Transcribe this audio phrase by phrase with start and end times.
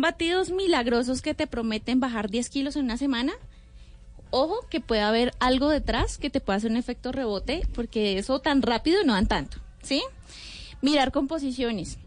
[0.00, 3.34] Batidos milagrosos que te prometen bajar 10 kilos en una semana.
[4.30, 8.40] Ojo que puede haber algo detrás que te pueda hacer un efecto rebote, porque eso
[8.40, 10.02] tan rápido no dan tanto, ¿sí?
[10.82, 11.98] Mirar composiciones,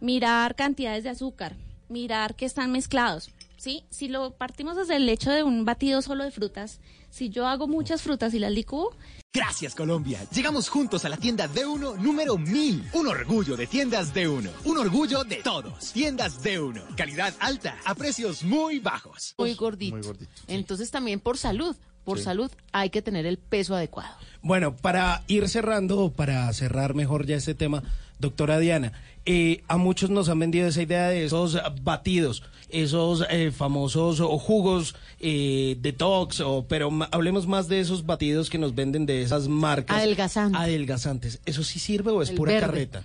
[0.00, 1.56] mirar cantidades de azúcar,
[1.88, 3.30] mirar que están mezclados,
[3.66, 3.84] ¿sí?
[3.90, 6.78] Si lo partimos desde el hecho de un batido solo de frutas,
[7.10, 8.94] si yo hago muchas frutas y las licúo,
[9.34, 10.20] Gracias Colombia.
[10.30, 12.90] Llegamos juntos a la tienda D1 número 1000.
[12.94, 14.48] Un orgullo de tiendas D1.
[14.64, 15.92] Un orgullo de todos.
[15.92, 16.94] Tiendas D1.
[16.94, 19.34] Calidad alta a precios muy bajos.
[19.36, 19.98] muy gordito.
[20.46, 24.14] Entonces también por salud, por salud hay que tener el peso adecuado.
[24.42, 27.82] Bueno, para ir cerrando, para cerrar mejor ya este tema,
[28.18, 28.92] doctora Diana,
[29.26, 34.38] eh, a muchos nos han vendido esa idea de esos batidos, esos eh, famosos o
[34.38, 39.22] jugos eh, detox, o, pero ma- hablemos más de esos batidos que nos venden de
[39.22, 39.96] esas marcas.
[39.98, 40.60] Adelgazantes.
[40.60, 41.40] Adelgazantes.
[41.46, 42.66] ¿Eso sí sirve o es El pura verde.
[42.66, 43.04] carreta?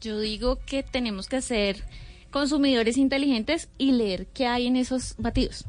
[0.00, 1.82] yo digo que tenemos que ser
[2.30, 5.64] consumidores inteligentes y leer qué hay en esos batidos.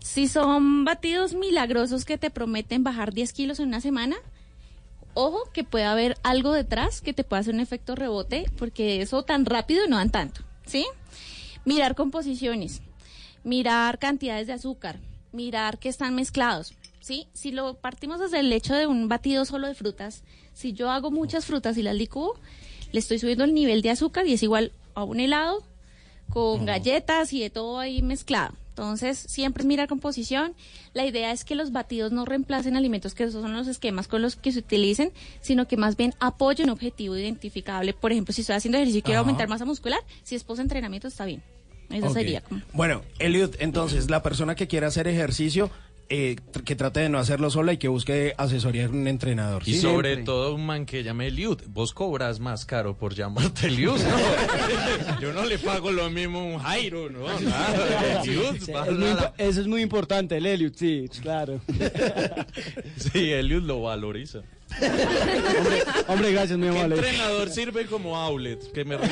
[0.00, 4.16] Si son batidos milagrosos que te prometen bajar 10 kilos en una semana,
[5.14, 9.22] ojo que puede haber algo detrás que te pueda hacer un efecto rebote, porque eso
[9.22, 10.86] tan rápido no dan tanto, ¿sí?
[11.64, 12.82] Mirar composiciones,
[13.44, 14.98] mirar cantidades de azúcar,
[15.32, 17.28] mirar que están mezclados, ¿sí?
[17.32, 20.22] Si lo partimos desde el hecho de un batido solo de frutas,
[20.52, 22.38] si yo hago muchas frutas y las licúo,
[22.92, 25.62] le estoy subiendo el nivel de azúcar y es igual a un helado
[26.28, 28.54] con galletas y de todo ahí mezclado.
[28.80, 30.54] Entonces, siempre es mirar composición.
[30.94, 34.22] La idea es que los batidos no reemplacen alimentos, que esos son los esquemas con
[34.22, 35.12] los que se utilicen,
[35.42, 37.92] sino que más bien apoyen un objetivo identificable.
[37.92, 41.08] Por ejemplo, si estoy haciendo ejercicio y quiero aumentar masa muscular, si es post entrenamiento
[41.08, 41.42] está bien.
[41.90, 42.62] Eso sería como...
[42.72, 45.70] Bueno, Eliud, entonces, la persona que quiera hacer ejercicio,
[46.10, 49.62] eh, tr- que trate de no hacerlo sola y que busque asesoría de un entrenador.
[49.64, 49.80] Y ¿sí?
[49.80, 51.58] sobre todo un man que llame Eliud.
[51.68, 55.20] Vos cobras más caro por llamarte Eliud, ¿no?
[55.20, 57.26] Yo no le pago lo mismo a un Jairo, ¿no?
[57.40, 58.22] Nada.
[58.22, 61.60] Eliud, Sí, es muy eso es muy importante, el Elliot, sí, claro.
[62.96, 64.40] Sí, Eliud lo valoriza.
[64.80, 66.96] hombre, hombre, gracias, mi ¿Qué amable.
[66.96, 68.70] entrenador sirve como outlet?
[68.72, 68.96] Que me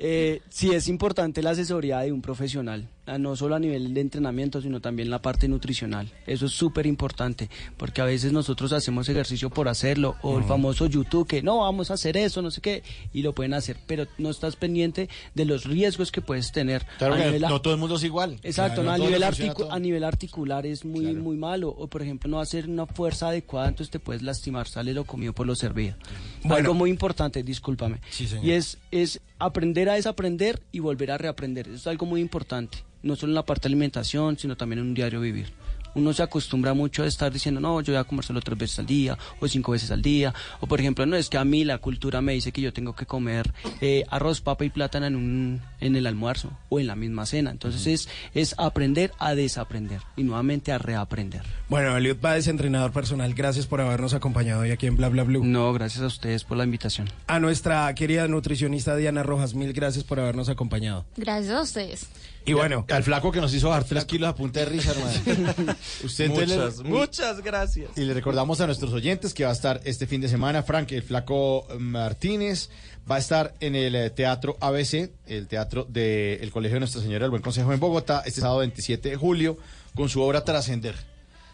[0.00, 4.00] Eh, sí, es importante la asesoría de un profesional, ah, no solo a nivel de
[4.02, 6.10] entrenamiento, sino también la parte nutricional.
[6.26, 7.48] Eso es súper importante,
[7.78, 11.90] porque a veces nosotros hacemos ejercicio por hacerlo, o el famoso YouTube que no, vamos
[11.90, 12.82] a hacer eso, no sé qué,
[13.14, 16.84] y lo pueden hacer, pero no estás pendiente de los riesgos que puedes tener.
[16.98, 18.38] Claro a que nivel a- no todo el mundo es igual.
[18.42, 21.20] Exacto, Claro, no, a, nivel articu- a nivel articular es muy Claro.
[21.22, 21.68] muy malo.
[21.70, 25.32] O por ejemplo, no hacer una fuerza adecuada, entonces te puedes lastimar, sale lo comido
[25.32, 25.94] por lo servido.
[26.42, 26.56] Bueno.
[26.56, 28.00] Algo muy importante, discúlpame.
[28.10, 28.44] Sí, señor.
[28.44, 31.66] Y es, es aprender a desaprender y volver a reaprender.
[31.68, 32.78] Eso es algo muy importante.
[33.02, 35.52] No solo en la parte de alimentación, sino también en un diario vivir.
[35.94, 38.78] Uno se acostumbra mucho a estar diciendo, no, yo voy a comer solo tres veces
[38.78, 40.34] al día o cinco veces al día.
[40.60, 42.94] O por ejemplo, no es que a mí la cultura me dice que yo tengo
[42.94, 46.94] que comer eh, arroz, papa y plátano en, un, en el almuerzo o en la
[46.94, 47.50] misma cena.
[47.50, 51.42] Entonces es, es aprender a desaprender y nuevamente a reaprender.
[51.68, 55.44] Bueno, Eliud Páez, entrenador personal, gracias por habernos acompañado hoy aquí en Bla Bla Blue.
[55.44, 57.08] No, gracias a ustedes por la invitación.
[57.26, 61.06] A nuestra querida nutricionista Diana Rojas, mil gracias por habernos acompañado.
[61.16, 62.08] Gracias a ustedes.
[62.48, 65.74] Y bueno, Al flaco que nos hizo bajar tres kilos a punta de risa, hermano.
[66.04, 67.90] Usted le- Muchas, muchas gracias.
[67.96, 70.90] Y le recordamos a nuestros oyentes que va a estar este fin de semana, Frank,
[70.92, 72.70] el flaco Martínez,
[73.10, 77.24] va a estar en el eh, Teatro ABC, el teatro del Colegio de Nuestra Señora
[77.24, 79.56] del Buen Consejo en Bogotá, este sábado 27 de julio,
[79.94, 80.94] con su obra Trascender.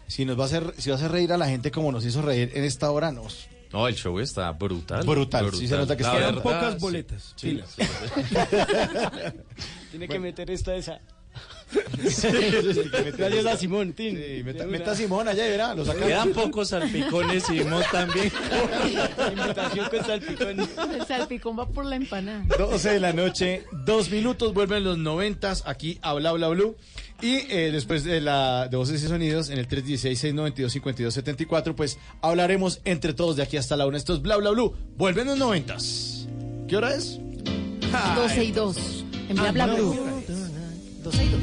[0.06, 2.04] Si nos va a hacer, si va a hacer reír a la gente como nos
[2.04, 3.49] hizo reír en esta hora, nos.
[3.75, 5.05] No, el show está brutal.
[5.05, 7.33] Brutal, sí se nota que quedan verdad, pocas boletas.
[7.35, 7.75] Sí, pilas.
[7.77, 7.83] sí,
[8.31, 8.37] sí.
[9.91, 11.01] Tiene que meter esta esa.
[12.09, 12.28] Sí,
[13.19, 13.93] Gracias a Simón.
[13.93, 14.16] tin.
[14.16, 15.84] Sí, meta, a Simón allá y verá, lo.
[15.84, 18.31] Quedan pocos salpicones y Simón también.
[19.37, 20.60] Invitación con salpicón.
[20.60, 22.45] El salpicón va por la empanada.
[22.57, 26.77] 12 de la noche, dos minutos, vuelven los noventas aquí a Bla Bla Blue.
[27.21, 33.15] Y eh, después de la de Voces y Sonidos, en el 316-692-5274, pues hablaremos entre
[33.15, 33.97] todos de aquí hasta la una.
[33.97, 34.75] Esto es Bla Bla Blue.
[34.97, 36.28] Vuelven los noventas.
[36.69, 37.19] ¿Qué hora es?
[38.16, 39.05] 12 y 2.
[39.28, 39.97] En bla bla blue.
[41.03, 41.41] 12 y 2.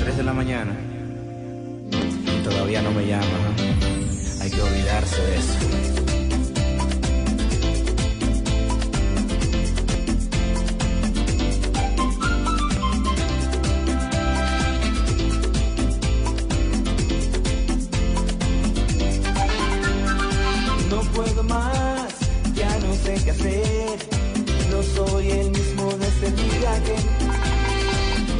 [0.00, 0.74] 3 de la mañana.
[1.90, 3.26] Y todavía no me llama.
[3.26, 4.42] ¿ah?
[4.42, 6.05] Hay que olvidarse de eso.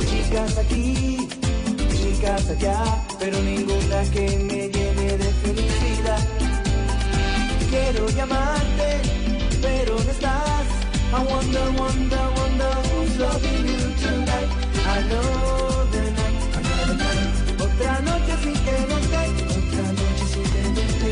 [0.08, 1.28] Chicas aquí,
[1.92, 2.82] chicas allá,
[3.20, 6.18] pero ninguna que me llene de felicidad.
[7.70, 9.02] Quiero llamarte,
[9.62, 10.66] pero no estás.
[11.12, 14.50] I wonder, wonder, wonder who's loving you tonight.
[14.84, 16.96] Another night, another night.
[16.96, 17.62] Another night.
[17.62, 18.56] Otra noche sin
[19.12, 19.36] night.
[19.54, 21.10] Otra noche sin sin tenerte.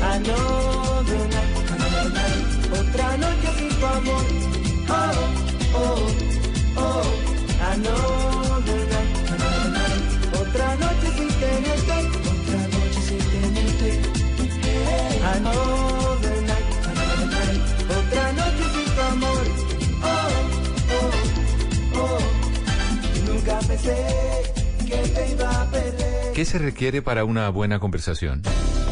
[0.00, 2.46] Another night, another night.
[2.80, 4.24] Otra noche sin tu amor.
[4.86, 5.33] Oh,
[26.34, 28.42] ¿Qué se requiere para una buena conversación?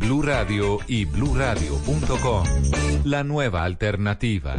[0.00, 2.44] Blue Radio y bluradio.com.
[3.04, 4.56] La nueva alternativa.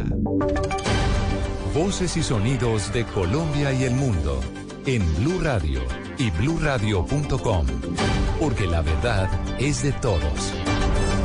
[1.74, 4.40] Voces y sonidos de Colombia y el mundo
[4.86, 5.82] en Blue Radio
[6.16, 7.66] y bluradio.com,
[8.38, 9.28] porque la verdad
[9.58, 10.54] es de todos.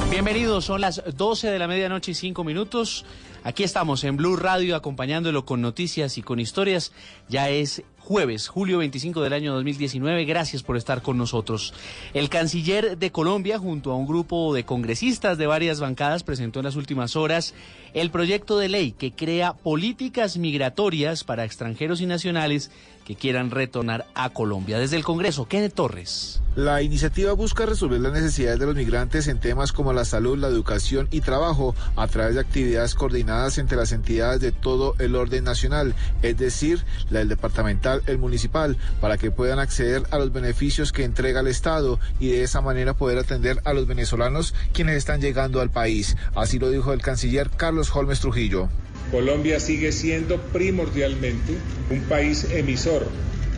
[0.09, 3.05] Bienvenidos, son las 12 de la medianoche y 5 minutos.
[3.43, 6.91] Aquí estamos en Blue Radio acompañándolo con noticias y con historias.
[7.29, 10.25] Ya es jueves, julio 25 del año 2019.
[10.25, 11.73] Gracias por estar con nosotros.
[12.13, 16.65] El canciller de Colombia, junto a un grupo de congresistas de varias bancadas, presentó en
[16.65, 17.53] las últimas horas
[17.93, 22.71] el proyecto de ley que crea políticas migratorias para extranjeros y nacionales
[23.07, 24.77] que quieran retornar a Colombia.
[24.79, 26.41] Desde el Congreso, Kenneth Torres.
[26.57, 30.49] La iniciativa busca resolver las necesidades de los migrantes en temas como la salud, la
[30.49, 35.45] educación y trabajo a través de actividades coordinadas entre las entidades de todo el orden
[35.45, 40.91] nacional, es decir, la del departamental, el municipal, para que puedan acceder a los beneficios
[40.91, 45.21] que entrega el Estado y de esa manera poder atender a los venezolanos quienes están
[45.21, 46.17] llegando al país.
[46.35, 48.67] Así lo dijo el canciller Carlos Holmes Trujillo.
[49.11, 51.53] Colombia sigue siendo primordialmente
[51.89, 53.09] un país emisor,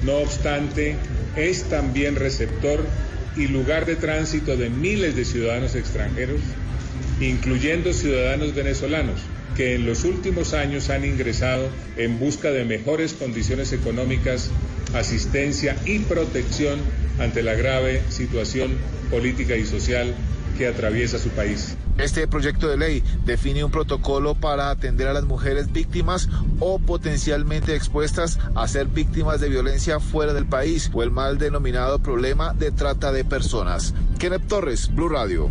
[0.03, 0.95] no obstante,
[1.35, 2.79] es también receptor
[3.35, 6.41] y lugar de tránsito de miles de ciudadanos extranjeros,
[7.19, 9.21] incluyendo ciudadanos venezolanos,
[9.55, 14.51] que en los últimos años han ingresado en busca de mejores condiciones económicas,
[14.93, 16.79] asistencia y protección
[17.19, 18.69] ante la grave situación
[19.09, 20.15] política y social
[20.59, 21.77] que atraviesa su país.
[21.97, 26.27] Este proyecto de ley define un protocolo para atender a las mujeres víctimas
[26.59, 31.99] o potencialmente expuestas a ser víctimas de violencia fuera del país o el mal denominado
[31.99, 33.93] problema de trata de personas.
[34.19, 35.49] Kenneth Torres, Blue Radio.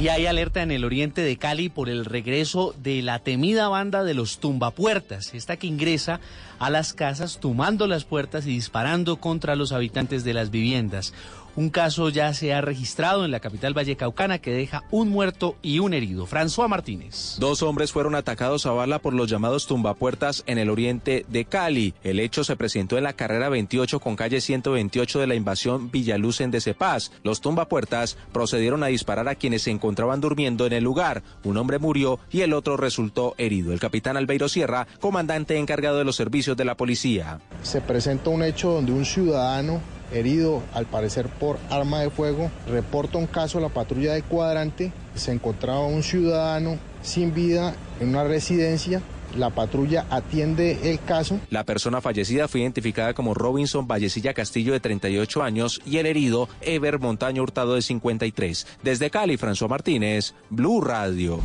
[0.00, 4.02] Y hay alerta en el oriente de Cali por el regreso de la temida banda
[4.02, 6.20] de los tumbapuertas, esta que ingresa
[6.58, 11.14] a las casas tumbando las puertas y disparando contra los habitantes de las viviendas.
[11.56, 15.78] Un caso ya se ha registrado en la capital vallecaucana que deja un muerto y
[15.78, 16.26] un herido.
[16.26, 17.36] François Martínez.
[17.38, 21.94] Dos hombres fueron atacados a bala por los llamados tumbapuertas en el oriente de Cali.
[22.04, 26.42] El hecho se presentó en la carrera 28 con calle 128 de la invasión Villaluz
[26.42, 27.10] en Decepaz.
[27.22, 31.22] Los tumbapuertas procedieron a disparar a quienes se encontraban durmiendo en el lugar.
[31.42, 33.72] Un hombre murió y el otro resultó herido.
[33.72, 37.40] El capitán Albeiro Sierra, comandante encargado de los servicios de la policía.
[37.62, 39.80] Se presenta un hecho donde un ciudadano
[40.12, 44.92] herido al parecer por arma de fuego, reporta un caso a la patrulla de cuadrante,
[45.14, 49.02] se encontraba un ciudadano sin vida en una residencia,
[49.36, 51.40] la patrulla atiende el caso.
[51.50, 56.48] La persona fallecida fue identificada como Robinson Vallecilla Castillo de 38 años y el herido
[56.60, 58.66] Ever Montaño Hurtado de 53.
[58.82, 61.40] Desde Cali, François Martínez, Blue Radio.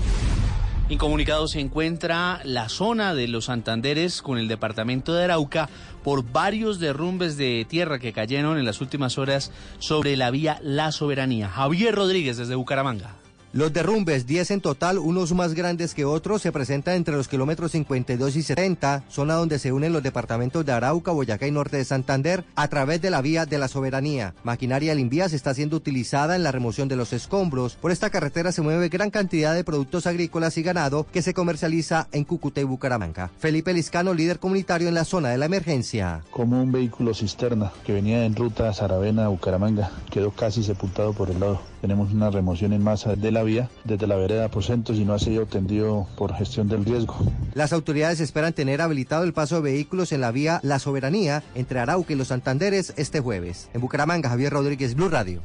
[0.92, 5.70] Incomunicado se encuentra la zona de los Santanderes con el departamento de Arauca
[6.04, 10.92] por varios derrumbes de tierra que cayeron en las últimas horas sobre la vía La
[10.92, 11.50] Soberanía.
[11.50, 13.21] Javier Rodríguez desde Bucaramanga.
[13.54, 17.74] Los derrumbes, 10 en total, unos más grandes que otros, se presentan entre los kilómetros
[17.74, 21.84] 52 y 70, zona donde se unen los departamentos de Arauca, Boyacá y Norte de
[21.84, 24.36] Santander, a través de la vía de la soberanía.
[24.44, 27.76] Maquinaria Limvías está siendo utilizada en la remoción de los escombros.
[27.76, 32.08] Por esta carretera se mueve gran cantidad de productos agrícolas y ganado que se comercializa
[32.14, 33.32] en Cúcuta y Bucaramanga.
[33.38, 36.22] Felipe Liscano, líder comunitario en la zona de la emergencia.
[36.32, 41.42] Como un vehículo cisterna que venía en ruta Saravena, Bucaramanga, quedó casi sepultado por el
[41.42, 45.14] lado tenemos una remoción en masa de la vía desde la vereda Aposentos y no
[45.14, 47.16] ha sido atendido por gestión del riesgo.
[47.56, 51.80] Las autoridades esperan tener habilitado el paso de vehículos en la vía La Soberanía entre
[51.80, 53.70] Arauca y Los Santanderes este jueves.
[53.74, 55.42] En Bucaramanga, Javier Rodríguez, Blue Radio.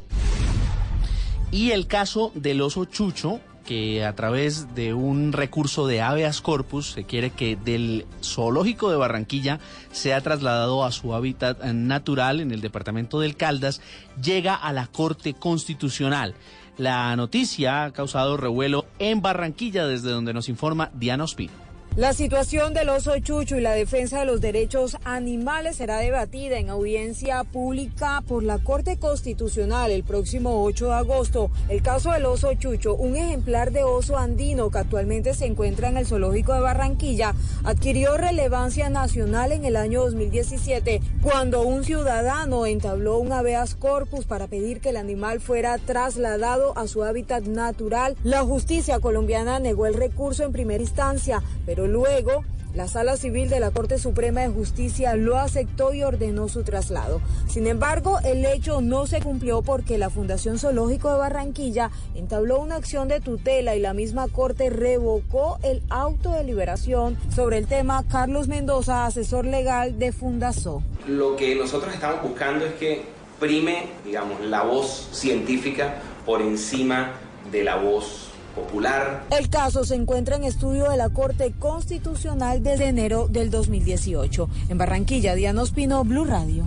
[1.51, 6.93] Y el caso del oso Chucho, que a través de un recurso de habeas corpus
[6.93, 9.61] se quiere que del zoológico de Barranquilla
[9.93, 13.81] sea trasladado a su hábitat natural en el departamento del Caldas,
[14.23, 16.35] llega a la Corte Constitucional.
[16.79, 21.66] La noticia ha causado revuelo en Barranquilla, desde donde nos informa Diana Ospino.
[21.97, 26.69] La situación del oso chucho y la defensa de los derechos animales será debatida en
[26.69, 31.51] audiencia pública por la Corte Constitucional el próximo 8 de agosto.
[31.71, 35.97] El caso del oso chucho, un ejemplar de oso andino que actualmente se encuentra en
[35.97, 37.35] el zoológico de Barranquilla,
[37.65, 44.49] adquirió relevancia nacional en el año 2017 cuando un ciudadano entabló un habeas corpus para
[44.49, 48.17] pedir que el animal fuera trasladado a su hábitat natural.
[48.23, 52.45] La justicia colombiana negó el recurso en primera instancia, pero luego
[52.77, 57.23] la Sala Civil de la Corte Suprema de Justicia lo aceptó y ordenó su traslado.
[57.49, 62.77] Sin embargo, el hecho no se cumplió porque la Fundación Zoológico de Barranquilla entabló una
[62.77, 68.05] acción de tutela y la misma Corte revocó el auto de liberación sobre el tema.
[68.11, 70.83] Carlos Mendoza, asesor legal de Fundazo.
[71.09, 73.07] Lo que nosotros estamos buscando es que
[73.41, 75.95] prime, digamos, la voz científica
[76.27, 77.15] por encima
[77.51, 79.25] de la voz popular.
[79.31, 84.49] El caso se encuentra en estudio de la Corte Constitucional desde enero del 2018.
[84.71, 86.65] En Barranquilla, Diana Ospino, Blue Radio.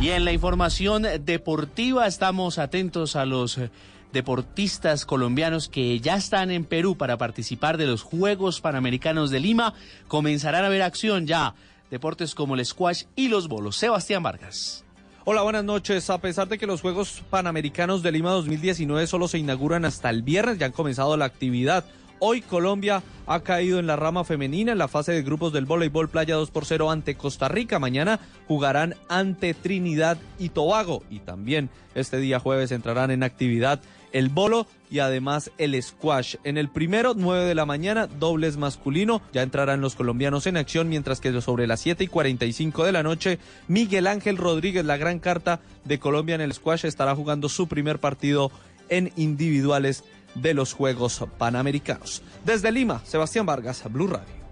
[0.00, 3.70] Y en la información deportiva estamos atentos a los eh,
[4.12, 9.74] deportistas colombianos que ya están en Perú para participar de los Juegos Panamericanos de Lima.
[10.08, 11.54] Comenzarán a ver acción ya.
[11.90, 13.76] Deportes como el squash y los bolos.
[13.76, 14.84] Sebastián Vargas.
[15.24, 16.10] Hola, buenas noches.
[16.10, 20.24] A pesar de que los Juegos Panamericanos de Lima 2019 solo se inauguran hasta el
[20.24, 21.84] viernes, ya han comenzado la actividad.
[22.18, 26.08] Hoy Colombia ha caído en la rama femenina en la fase de grupos del voleibol
[26.08, 27.78] playa 2 por 0 ante Costa Rica.
[27.78, 31.04] Mañana jugarán ante Trinidad y Tobago.
[31.08, 33.80] Y también este día jueves entrarán en actividad
[34.12, 36.36] el bolo y además el squash.
[36.44, 39.22] En el primero, 9 de la mañana, dobles masculino.
[39.32, 43.02] Ya entrarán los colombianos en acción, mientras que sobre las 7 y 45 de la
[43.02, 43.38] noche,
[43.68, 47.98] Miguel Ángel Rodríguez, la gran carta de Colombia en el squash, estará jugando su primer
[47.98, 48.50] partido
[48.88, 50.04] en individuales
[50.34, 52.22] de los Juegos Panamericanos.
[52.44, 54.42] Desde Lima, Sebastián Vargas, Blue Radio.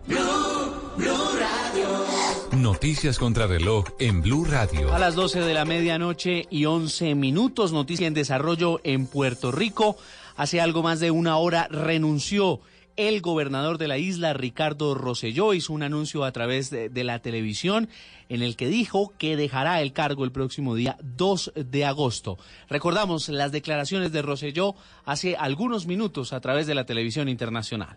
[2.57, 4.93] Noticias contra reloj en Blue Radio.
[4.93, 9.97] A las 12 de la medianoche y 11 minutos, noticia en desarrollo en Puerto Rico.
[10.37, 12.61] Hace algo más de una hora renunció
[12.97, 17.21] el gobernador de la isla, Ricardo Rosselló, hizo un anuncio a través de, de, la
[17.21, 17.89] televisión
[18.29, 22.37] en el que dijo que dejará el cargo el próximo día 2 de agosto.
[22.69, 27.97] Recordamos las declaraciones de Rosselló hace algunos minutos a través de la televisión internacional.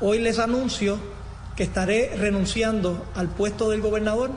[0.00, 0.98] Hoy les anuncio
[1.56, 4.30] que estaré renunciando al puesto del gobernador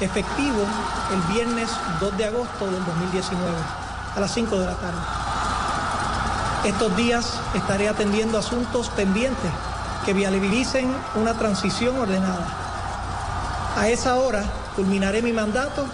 [0.00, 0.64] efectivo
[1.12, 1.68] el viernes
[2.00, 3.52] 2 de agosto del 2019
[4.16, 5.00] a las 5 de la tarde.
[6.64, 9.50] Estos días estaré atendiendo asuntos pendientes
[10.06, 12.46] que viabilicen una transición ordenada.
[13.76, 14.44] A esa hora
[14.74, 15.84] culminaré mi mandato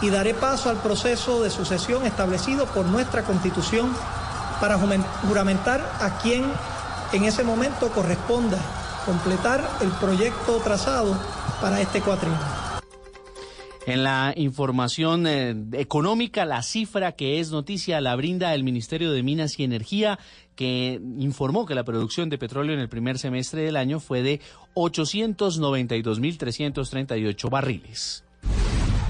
[0.00, 3.92] y daré paso al proceso de sucesión establecido por nuestra Constitución
[4.60, 4.78] para
[5.26, 6.44] juramentar a quien
[7.12, 8.58] en ese momento corresponda
[9.08, 11.18] completar el proyecto trazado
[11.62, 12.38] para este cuatrienio.
[13.86, 19.22] En la información eh, económica, la cifra que es noticia la brinda el Ministerio de
[19.22, 20.18] Minas y Energía,
[20.56, 24.42] que informó que la producción de petróleo en el primer semestre del año fue de
[24.74, 28.24] 892.338 barriles.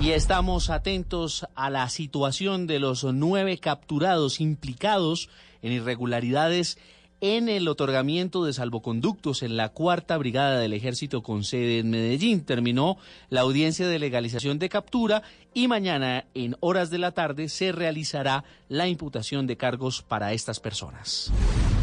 [0.00, 5.28] Y estamos atentos a la situación de los nueve capturados implicados
[5.60, 6.78] en irregularidades
[7.20, 12.44] en el otorgamiento de salvoconductos en la cuarta brigada del ejército con sede en Medellín.
[12.44, 12.98] Terminó
[13.28, 15.22] la audiencia de legalización de captura
[15.54, 20.60] y mañana en horas de la tarde se realizará la imputación de cargos para estas
[20.60, 21.32] personas.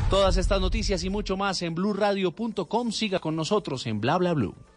[0.10, 2.92] Todas estas noticias y mucho más en blurradio.com.
[2.92, 4.56] Siga con nosotros en bla bla blue.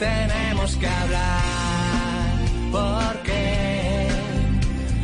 [0.00, 2.38] tenemos que hablar
[2.72, 4.08] porque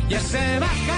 [0.09, 0.96] ya se va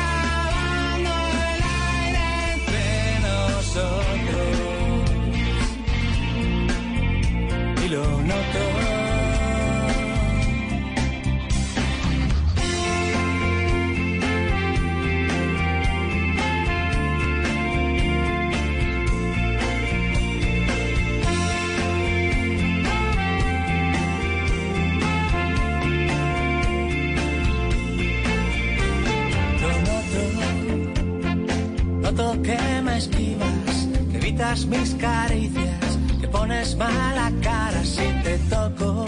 [34.40, 39.06] mis caricias, que pones mala cara si te toco.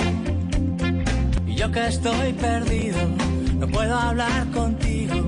[1.48, 3.00] Y yo que estoy perdido,
[3.58, 5.26] no puedo hablar contigo,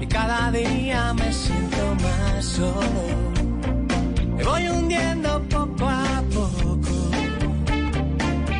[0.00, 3.02] y cada día me siento más solo.
[4.36, 7.10] Me voy hundiendo poco a poco,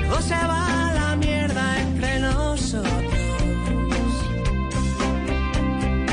[0.07, 3.14] todo se va la mierda entre nosotros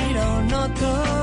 [0.10, 1.19] y lo noto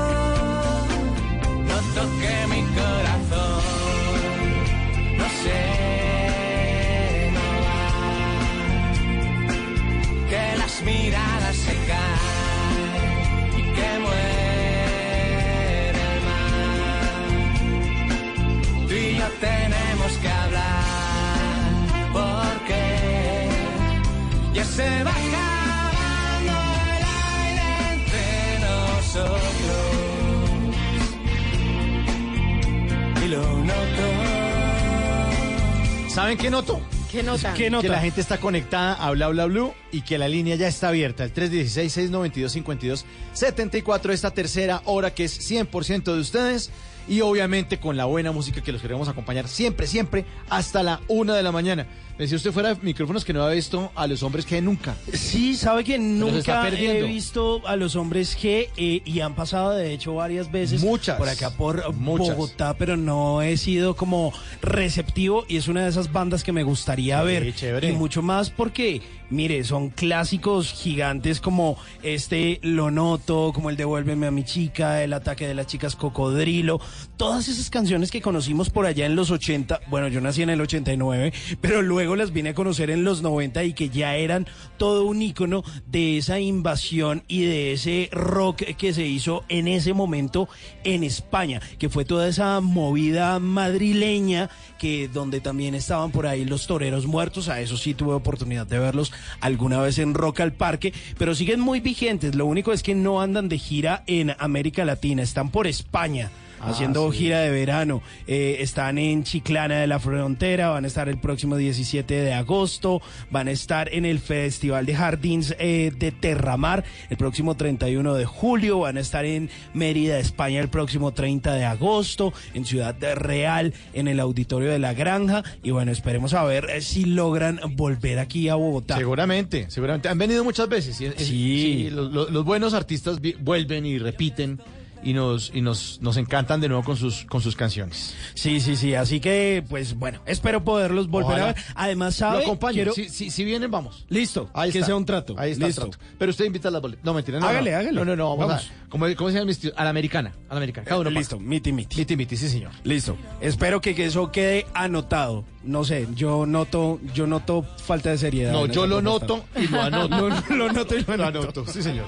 [36.17, 36.81] ¿Saben qué noto?
[37.11, 37.53] ¿Qué nota?
[37.53, 40.87] Que la gente está conectada a Bla Bla Blue y que la línea ya está
[40.87, 41.23] abierta.
[41.23, 46.71] El 316-692-5274, esta tercera hora que es 100% de ustedes.
[47.07, 51.35] Y obviamente con la buena música que los queremos acompañar siempre, siempre, hasta la una
[51.35, 51.85] de la mañana.
[52.17, 54.95] Decía usted fuera de micrófonos que no había visto a los hombres que nunca.
[55.13, 59.93] Sí, sabe que nunca he visto a los hombres G eh, y han pasado de
[59.93, 61.17] hecho varias veces Muchas.
[61.17, 62.35] por acá por Muchas.
[62.35, 66.63] Bogotá, pero no he sido como receptivo y es una de esas bandas que me
[66.63, 67.89] gustaría Sí, ver chévere.
[67.89, 74.27] y mucho más porque mire, son clásicos gigantes como este Lo Noto, como el Devuélveme
[74.27, 76.79] a mi chica, El ataque de las chicas Cocodrilo,
[77.17, 80.61] todas esas canciones que conocimos por allá en los 80, bueno, yo nací en el
[80.61, 85.05] 89, pero luego las vine a conocer en los 90 y que ya eran todo
[85.05, 90.47] un ícono de esa invasión y de ese rock que se hizo en ese momento
[90.83, 96.67] en España, que fue toda esa movida madrileña que donde también estaban por ahí los
[96.67, 100.93] toreros muertos, a eso sí tuve oportunidad de verlos alguna vez en Rock al Parque,
[101.17, 105.23] pero siguen muy vigentes, lo único es que no andan de gira en América Latina,
[105.23, 106.31] están por España.
[106.59, 107.19] Ah, haciendo sí.
[107.19, 108.01] gira de verano.
[108.27, 113.01] Eh, están en Chiclana de la Frontera, van a estar el próximo 17 de agosto,
[113.29, 118.25] van a estar en el Festival de Jardins eh, de Terramar el próximo 31 de
[118.25, 123.73] julio, van a estar en Mérida, España el próximo 30 de agosto, en Ciudad Real,
[123.93, 128.19] en el Auditorio de la Granja, y bueno, esperemos a ver eh, si logran volver
[128.19, 128.97] aquí a Bogotá.
[128.97, 130.09] Seguramente, seguramente.
[130.09, 130.95] Han venido muchas veces.
[131.17, 131.89] Sí.
[131.91, 134.59] lo- lo- los buenos artistas vuelven y repiten
[135.03, 138.15] y nos y nos, nos encantan de nuevo con sus con sus canciones.
[138.33, 141.43] Sí, sí, sí, así que pues bueno, espero poderlos volver Ojalá.
[141.49, 141.63] a ver.
[141.75, 142.37] Además, ¿sabe?
[142.39, 142.73] Lo acompaño.
[142.75, 144.05] Quiero- Si, si, si vienen, vamos.
[144.09, 144.87] Listo, Ahí que está.
[144.87, 145.35] sea un trato.
[145.37, 145.85] Ahí está Listo.
[145.85, 146.05] el trato.
[146.17, 147.05] Pero usted invita a las boletas.
[147.05, 147.39] No, mentira.
[147.39, 147.77] No, Hágale, no.
[147.77, 147.91] hágale.
[147.99, 148.29] No, no, no.
[148.37, 148.71] Vamos, Vamos.
[148.85, 148.89] a.
[148.89, 149.51] ¿Cómo, cómo se llama?
[149.75, 150.33] A la americana.
[150.49, 150.85] A la americana.
[150.87, 151.13] Cada uno Eh.
[151.13, 151.97] Listo, miti miti.
[151.97, 152.71] Miti, miti, sí, señor.
[152.83, 153.17] Listo.
[153.41, 155.43] Espero que, eso quede anotado.
[155.63, 158.53] No sé, yo noto, yo noto falta de seriedad.
[158.53, 160.07] No, yo lo noto y lo anoto.
[160.17, 161.39] No, no, lo noto y lo Lo anoto.
[161.43, 162.05] anoto, sí, señor.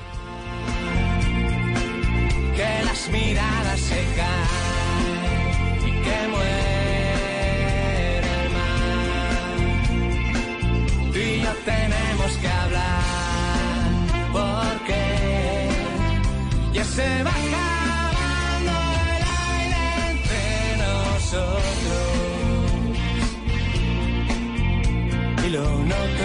[2.59, 9.59] Que las miradas se caen y que muere el mar.
[11.13, 13.83] Tú y yo tenemos que hablar
[14.37, 15.01] porque
[16.73, 18.75] ya se va acabando
[19.15, 19.23] el
[19.55, 20.45] aire entre
[20.85, 22.07] nosotros.
[25.45, 26.18] Y lo noto.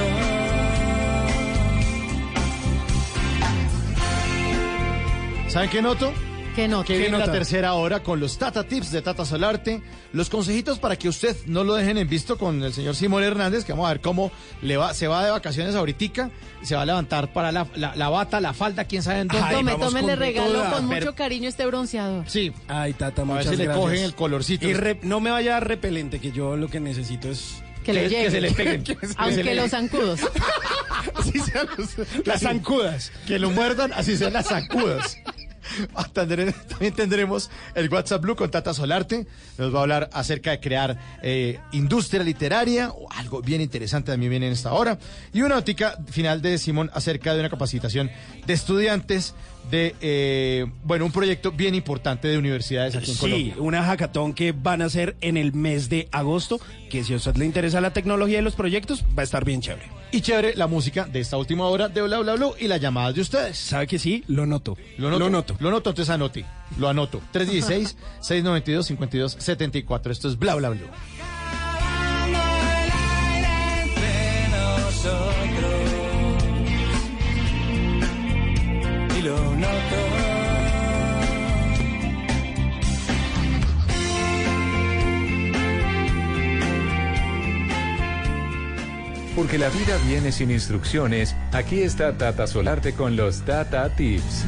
[5.55, 6.13] ¿Saben qué noto?
[6.57, 6.85] ¿Qué nota?
[6.85, 9.81] Que viene la tercera hora con los Tata Tips de Tata Solarte,
[10.13, 13.65] los consejitos para que usted no lo dejen en visto con el señor Simón Hernández,
[13.65, 14.31] que vamos a ver cómo
[14.63, 16.31] le va, se va de vacaciones ahorita,
[16.63, 19.45] se va a levantar para la, la- la bata, la falda, quién sabe en dónde.
[19.47, 20.71] Ay, Tome, tome, le regalo toda.
[20.73, 22.29] con mucho cariño este bronceador.
[22.29, 23.85] Sí, Ay, Tata, a ver muchas si le gracias.
[23.85, 24.69] cogen el colorcito.
[24.69, 27.63] Y re- no me vaya repelente, que yo lo que necesito es...
[27.85, 28.31] Que le llegue.
[28.31, 28.83] se le peguen.
[28.85, 30.21] Que se- Aunque le- los zancudos.
[31.17, 33.13] Así sean los- Las zancudas.
[33.27, 35.19] Que lo muerdan, así sean las zancudas.
[35.95, 39.27] Ah, También tendremos el WhatsApp Blue con Tata Solarte.
[39.59, 44.31] Nos va a hablar acerca de crear eh, industria literaria, o algo bien interesante también
[44.31, 44.99] viene en esta hora.
[45.33, 48.11] Y una notica final de Simón acerca de una capacitación
[48.47, 49.35] de estudiantes
[49.71, 53.55] de, eh, bueno, un proyecto bien importante de universidades aquí en Sí, Colombia.
[53.59, 57.35] una hackathon que van a hacer en el mes de agosto, que si a usted
[57.37, 59.89] le interesa la tecnología y los proyectos, va a estar bien chévere.
[60.13, 63.15] Y chévere la música de esta última hora de Bla Bla Bla y las llamadas
[63.17, 63.57] de ustedes.
[63.59, 64.23] ¿Sabe que sí?
[64.29, 64.77] Lo noto.
[64.99, 65.19] Lo noto.
[65.19, 65.57] Lo noto.
[65.59, 66.45] Lo noto, entonces anote.
[66.79, 67.21] Lo anoto.
[67.33, 70.11] 316-692-5274.
[70.11, 70.81] Esto es Bla Bla Bla.
[89.35, 94.45] Porque la vida viene sin instrucciones, aquí está Tata Solarte con los Tata Tips.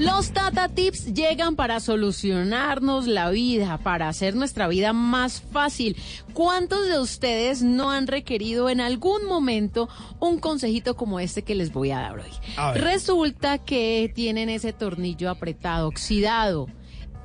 [0.00, 5.96] Los Tata Tips llegan para solucionarnos la vida, para hacer nuestra vida más fácil.
[6.34, 11.72] ¿Cuántos de ustedes no han requerido en algún momento un consejito como este que les
[11.72, 12.30] voy a dar hoy?
[12.56, 12.74] A.
[12.74, 16.66] Resulta que tienen ese tornillo apretado, oxidado.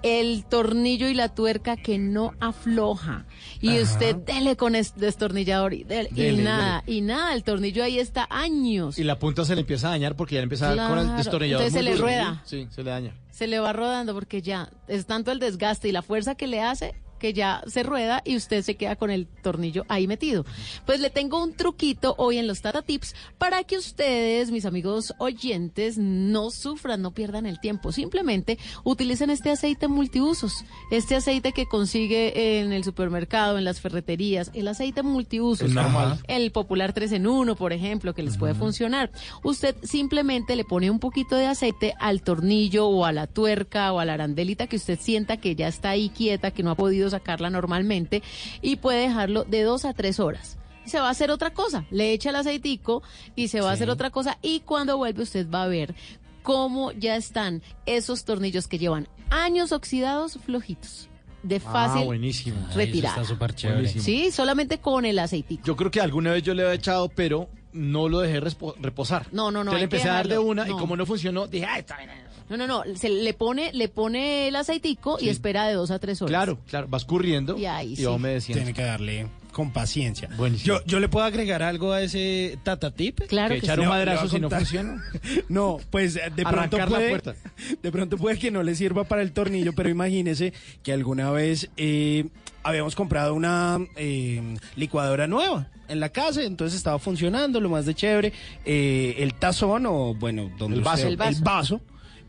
[0.04, 3.26] El tornillo y la tuerca que no afloja.
[3.62, 3.82] Y Ajá.
[3.84, 8.00] usted dele con este destornillador y, dele, y Dele, nada, y nada, el tornillo ahí
[8.00, 8.98] está años.
[8.98, 10.96] Y la punta se le empieza a dañar porque ya le empieza a dar con
[10.98, 11.66] Claro, el destornillador.
[11.68, 12.42] entonces muy se le rueda.
[12.46, 13.16] Sí, se le daña.
[13.32, 16.62] se le va rodando porque ya es tanto el desgaste y la fuerza que le
[16.62, 20.44] hace que ya se rueda y usted se queda con el tornillo ahí metido.
[20.88, 25.14] Pues le tengo un truquito hoy en los Tata Tips para que ustedes, mis amigos
[25.20, 27.92] oyentes, no sufran, no pierdan el tiempo.
[27.92, 34.50] Simplemente utilicen este aceite multiusos, este aceite que consigue en el supermercado, en las ferreterías,
[34.56, 35.70] el aceite multiusos.
[35.70, 36.20] El normal.
[36.28, 39.12] El popular 3 en 1, por ejemplo, que les puede funcionar.
[39.44, 44.00] Usted simplemente le pone un poquito de aceite al tornillo o a la tuerca o
[44.00, 47.11] a la arandelita que usted sienta que ya está ahí quieta, que no ha podido
[47.12, 48.24] sacarla normalmente
[48.62, 50.58] y puede dejarlo de dos a tres horas.
[50.86, 53.04] Se va a hacer otra cosa, le echa el aceitico
[53.36, 55.94] y se va a hacer otra cosa y cuando vuelve usted va a ver
[56.42, 61.08] cómo ya están esos tornillos que llevan años oxidados flojitos,
[61.44, 62.68] de fácil Ah, buenísimo.
[62.74, 63.24] retirada.
[63.24, 63.82] súper chévere.
[63.82, 64.04] Buenísimo.
[64.04, 65.64] Sí, solamente con el aceitico.
[65.66, 69.28] Yo creo que alguna vez yo le había echado, pero no lo dejé reposar.
[69.32, 71.66] No, no, no, hay le empecé a dar de una y como no funcionó, dije,
[71.66, 72.10] ah, está bien.
[72.52, 75.30] No, no, no, se le pone, le pone el aceitico y Sí.
[75.30, 76.30] espera de dos a tres horas.
[76.32, 78.04] Claro, claro, vas corriendo Y ahí sí.
[78.04, 78.64] va humedeciendo.
[78.64, 80.30] Tiene que darle con paciencia.
[80.38, 80.78] Buenísimo.
[80.80, 83.22] Yo, yo le puedo agregar algo a ese Tata Tip.
[83.28, 83.84] Claro que que echar sí.
[83.84, 85.02] un madrazo si no funciona.
[85.50, 87.36] No, pues eh, de pronto Arrancar la puede, puerta.
[87.82, 91.70] de pronto puede que no le sirva para el tornillo, pero imagínese que alguna vez
[91.78, 92.28] eh,
[92.64, 97.94] habíamos comprado una eh, licuadora nueva en la casa, entonces estaba funcionando lo más de
[97.94, 98.32] chévere.
[98.64, 101.08] Eh, el tazón o bueno, donde El vaso.
[101.08, 101.38] El vaso.
[101.38, 101.82] el vaso,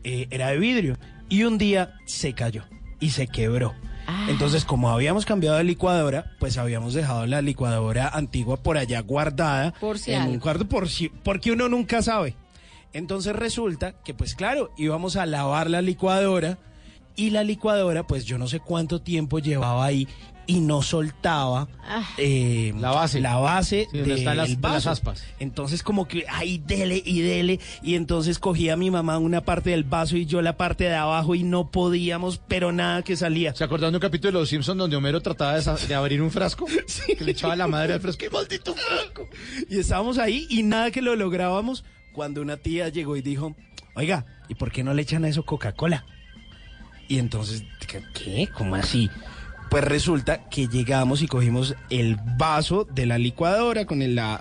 [0.03, 0.97] eh, era de vidrio
[1.29, 2.63] y un día se cayó
[2.99, 3.73] y se quebró.
[4.07, 4.27] Ah.
[4.29, 9.73] Entonces, como habíamos cambiado de licuadora, pues habíamos dejado la licuadora antigua por allá guardada
[9.79, 10.33] Por si en algo.
[10.33, 12.35] un cuarto por si, porque uno nunca sabe.
[12.91, 16.57] Entonces resulta que, pues claro, íbamos a lavar la licuadora
[17.15, 20.07] y la licuadora, pues yo no sé cuánto tiempo llevaba ahí
[20.45, 22.03] y no soltaba Ah.
[22.17, 25.23] eh, la base, la base Sí, donde están las- de aspas.
[25.39, 29.69] Entonces como que ahí dele y dele y entonces cogía a mi mamá una parte
[29.71, 33.53] del vaso y yo la parte de abajo y no podíamos, pero nada que salía.
[33.55, 36.31] ¿Se acordaron de un capítulo de Los Simpsons donde Homero trataba de, de abrir un
[36.31, 36.65] frasco?
[37.17, 38.19] Que le echaba la madre al frasco.
[38.19, 39.27] ¡Qué maldito frasco!
[39.69, 43.55] Y estábamos ahí y nada que lo lográbamos cuando una tía llegó y dijo,
[43.95, 46.05] oiga, ¿y por qué no le echan a eso Coca-Cola?
[47.07, 48.01] Y entonces, ¿qué?
[48.13, 48.49] ¿qué?
[48.57, 49.09] ¿Cómo así?
[49.73, 54.37] Pues resulta que llegamos y cogimos el vaso de la licuadora con la,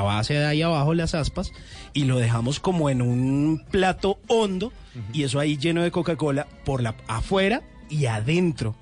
[0.00, 1.50] base de ahí abajo, las aspas,
[1.92, 4.72] y lo dejamos como en un plato hondo,
[5.12, 8.76] y eso ahí lleno de Coca-Cola por la afuera y adentro.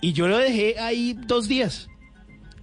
[0.00, 1.90] Y yo lo dejé ahí dos días.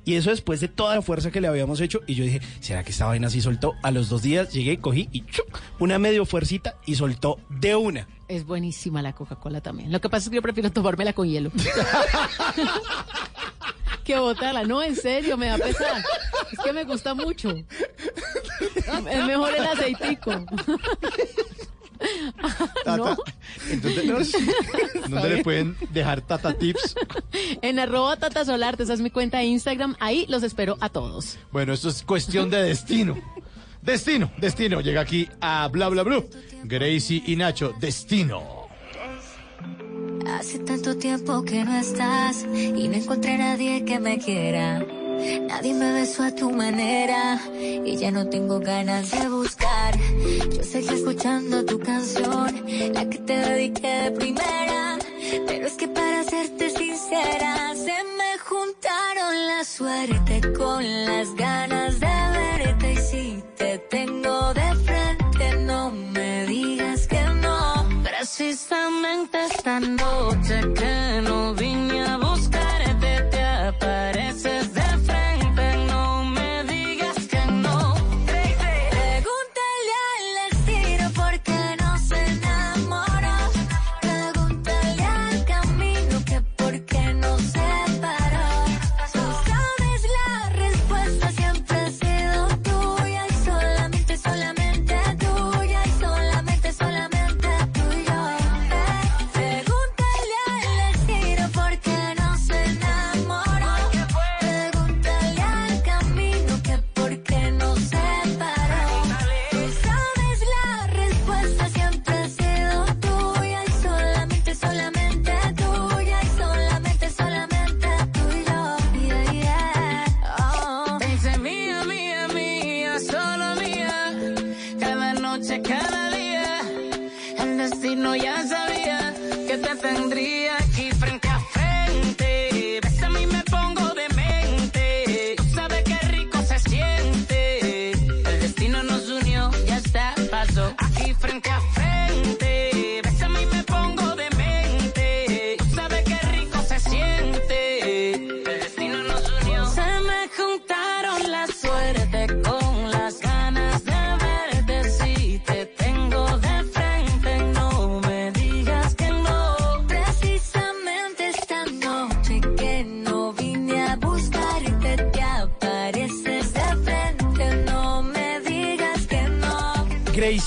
[0.03, 2.01] Y eso después de toda la fuerza que le habíamos hecho.
[2.07, 3.75] Y yo dije, ¿será que esta vaina sí soltó?
[3.83, 5.61] A los dos días llegué, cogí y ¡chuc!
[5.77, 8.07] una medio fuercita y soltó de una.
[8.29, 9.91] Es buenísima la Coca-Cola también.
[9.91, 11.51] Lo que pasa es que yo prefiero tomármela con hielo.
[14.03, 14.63] que botarla.
[14.65, 16.03] No, en serio, me da pesar.
[16.51, 17.49] Es que me gusta mucho.
[17.49, 20.31] Es mejor el aceitico.
[22.85, 23.17] ¿No?
[23.71, 24.35] Entonces,
[25.09, 26.93] ¿dónde le pueden dejar Tata Tips?
[27.63, 29.95] En arroba Tata Solarte, esa es mi cuenta de Instagram.
[29.99, 31.39] Ahí los espero a todos.
[31.51, 33.17] Bueno, esto es cuestión de destino.
[33.81, 34.81] Destino, destino.
[34.81, 36.29] Llega aquí a Bla Bla Blue.
[36.63, 38.67] Gracie y Nacho, destino.
[40.27, 44.85] Hace tanto tiempo que no estás y no encontré a nadie que me quiera.
[45.47, 49.97] Nadie me besó a tu manera y ya no tengo ganas de buscar.
[50.55, 52.63] Yo seguí escuchando tu canción,
[52.93, 54.97] la que te dediqué de primera.
[55.47, 62.07] Pero es que para serte sincera, se me juntaron la suerte con las ganas de
[62.07, 62.58] verte.
[63.59, 67.89] Te tengo de frente, no me digas que no.
[68.01, 72.15] Precisamente esta noche que no vine a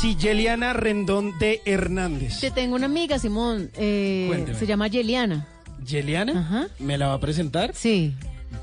[0.02, 2.40] Gracie Yeliana Rendón de Hernández.
[2.40, 3.70] Te tengo una amiga, Simón.
[3.76, 4.58] eh, Cuénteme.
[4.58, 5.46] se llama Yeliana.
[5.86, 6.68] ¿Yeliana?
[6.80, 7.70] ¿Me la va a presentar?
[7.72, 8.12] Sí.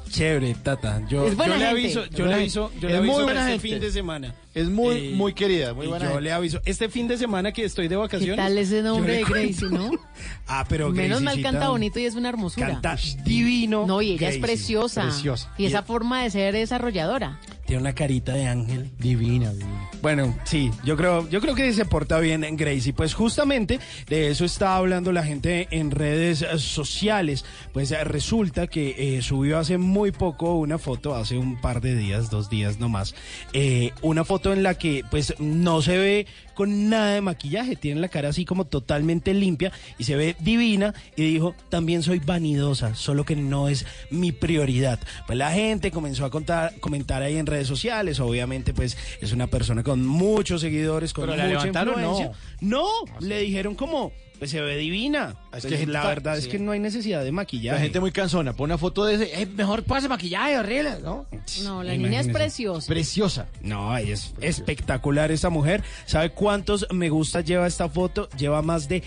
[0.09, 1.01] Chévere, Tata.
[1.07, 1.81] Yo, Es buena yo le gente.
[1.81, 3.67] aviso, yo le aviso, yo le Es muy aviso buena este gente.
[3.69, 4.35] fin de semana.
[4.53, 6.23] Es muy, muy querida, muy buena Yo gente.
[6.23, 8.35] le aviso, este fin de semana que estoy de ¿Qué vacaciones.
[8.37, 9.23] tal ese nombre le de.
[9.23, 9.91] Gracie, no?
[10.47, 12.67] Ah, pero Menos mal canta bonito y es una hermosura.
[12.67, 13.85] Canta divino.
[13.87, 15.03] No, y ella Gracie, es preciosa.
[15.03, 15.53] preciosa.
[15.57, 17.39] Y esa forma de ser desarrolladora.
[17.69, 19.53] Tiene una carita de ángel divina,
[20.01, 22.93] Bueno, sí, yo creo, yo creo que se porta bien en Gracie.
[22.93, 27.45] Pues justamente de eso está hablando la gente en redes sociales.
[27.71, 32.31] Pues resulta que eh, subió hace muy poco una foto, hace un par de días,
[32.31, 33.13] dos días nomás,
[33.53, 36.27] eh, una foto en la que pues no se ve
[36.59, 40.93] con nada de maquillaje, tiene la cara así como totalmente limpia y se ve divina
[41.15, 44.99] y dijo, también soy vanidosa, solo que no es mi prioridad.
[45.25, 49.47] Pues la gente comenzó a contar, comentar ahí en redes sociales, obviamente pues es una
[49.47, 52.31] persona con muchos seguidores, con Pero la mucha levantaron, influencia.
[52.59, 52.79] no.
[52.79, 52.87] No,
[53.21, 55.35] le dijeron como, pues se ve divina.
[55.53, 57.77] Es Pues, que la verdad es que no hay necesidad de maquillaje.
[57.77, 61.25] La gente muy cansona, pone una foto de ese, "Eh, mejor pase maquillaje, horrible, ¿no?
[61.63, 62.87] No, la niña es preciosa.
[62.87, 63.47] Preciosa.
[63.61, 65.83] No, ella es espectacular esta mujer.
[66.05, 68.29] ¿Sabe cuántos me gusta lleva esta foto?
[68.37, 69.03] Lleva más de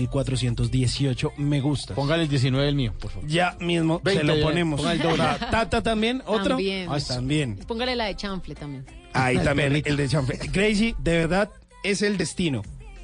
[0.00, 1.94] 492.418 me gusta.
[1.94, 3.28] Póngale el 19 del mío, por favor.
[3.28, 4.84] Ya mismo 20, se lo ponemos.
[4.84, 5.24] el doble.
[5.50, 6.48] Tata también, otro.
[6.50, 6.86] También.
[6.90, 7.56] Ah, también.
[7.66, 8.84] Póngale la de chanfle también.
[9.12, 10.38] Ahí también el de chanfle.
[10.52, 11.50] Gracie, de verdad
[11.82, 12.62] es el destino.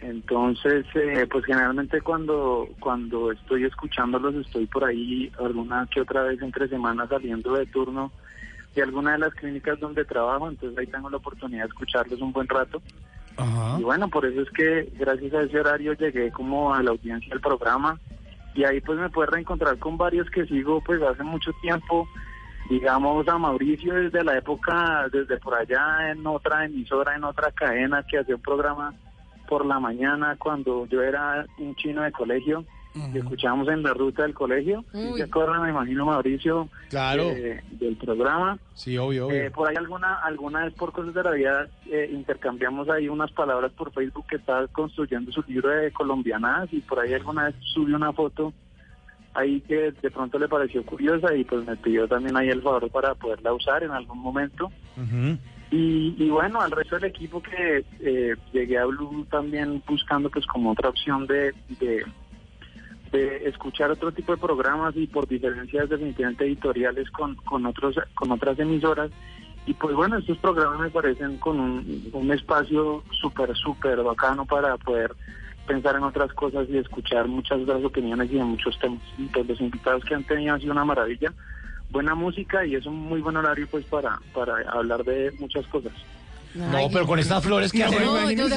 [0.00, 6.40] Entonces, eh, pues generalmente cuando cuando estoy escuchándolos estoy por ahí alguna que otra vez
[6.40, 8.12] entre semanas saliendo de turno
[8.74, 12.32] de alguna de las clínicas donde trabajo, entonces ahí tengo la oportunidad de escucharlos un
[12.32, 12.80] buen rato.
[13.78, 17.30] Y bueno, por eso es que gracias a ese horario llegué como a la audiencia
[17.30, 17.98] del programa
[18.54, 22.08] y ahí pues me puedo reencontrar con varios que sigo pues hace mucho tiempo,
[22.68, 28.02] digamos a Mauricio desde la época, desde por allá en otra emisora, en otra cadena
[28.02, 28.92] que hacía un programa
[29.48, 34.22] por la mañana cuando yo era un chino de colegio y escuchábamos en la ruta
[34.22, 34.84] del colegio.
[34.92, 35.18] ¿Sí Uy.
[35.18, 36.68] ¿Se acuerdan, me imagino, Mauricio?
[36.88, 37.30] Claro.
[37.30, 38.58] eh, del programa.
[38.74, 39.36] Sí, obvio, obvio.
[39.40, 43.30] Eh, por ahí alguna alguna vez por cosas de la vida eh, intercambiamos ahí unas
[43.32, 47.54] palabras por Facebook que estaba construyendo su libro de colombianadas y por ahí alguna vez
[47.72, 48.52] subió una foto
[49.34, 52.90] ahí que de pronto le pareció curiosa y pues me pidió también ahí el favor
[52.90, 54.72] para poderla usar en algún momento.
[55.70, 60.46] Y, y bueno, al resto del equipo que eh, llegué a Blue también buscando pues
[60.46, 62.04] como otra opción de, de,
[63.46, 68.58] escuchar otro tipo de programas y por diferencias definitivamente editoriales con, con, otros, con otras
[68.58, 69.10] emisoras.
[69.66, 74.78] Y pues bueno, estos programas me parecen con un, un espacio súper, súper bacano para
[74.78, 75.14] poder
[75.66, 79.02] pensar en otras cosas y escuchar muchas otras opiniones y de muchos temas.
[79.32, 81.32] Pues los invitados que han tenido han sido una maravilla.
[81.90, 85.92] Buena música y es un muy buen horario pues para, para hablar de muchas cosas.
[86.54, 87.88] No, pero con estas flores que No,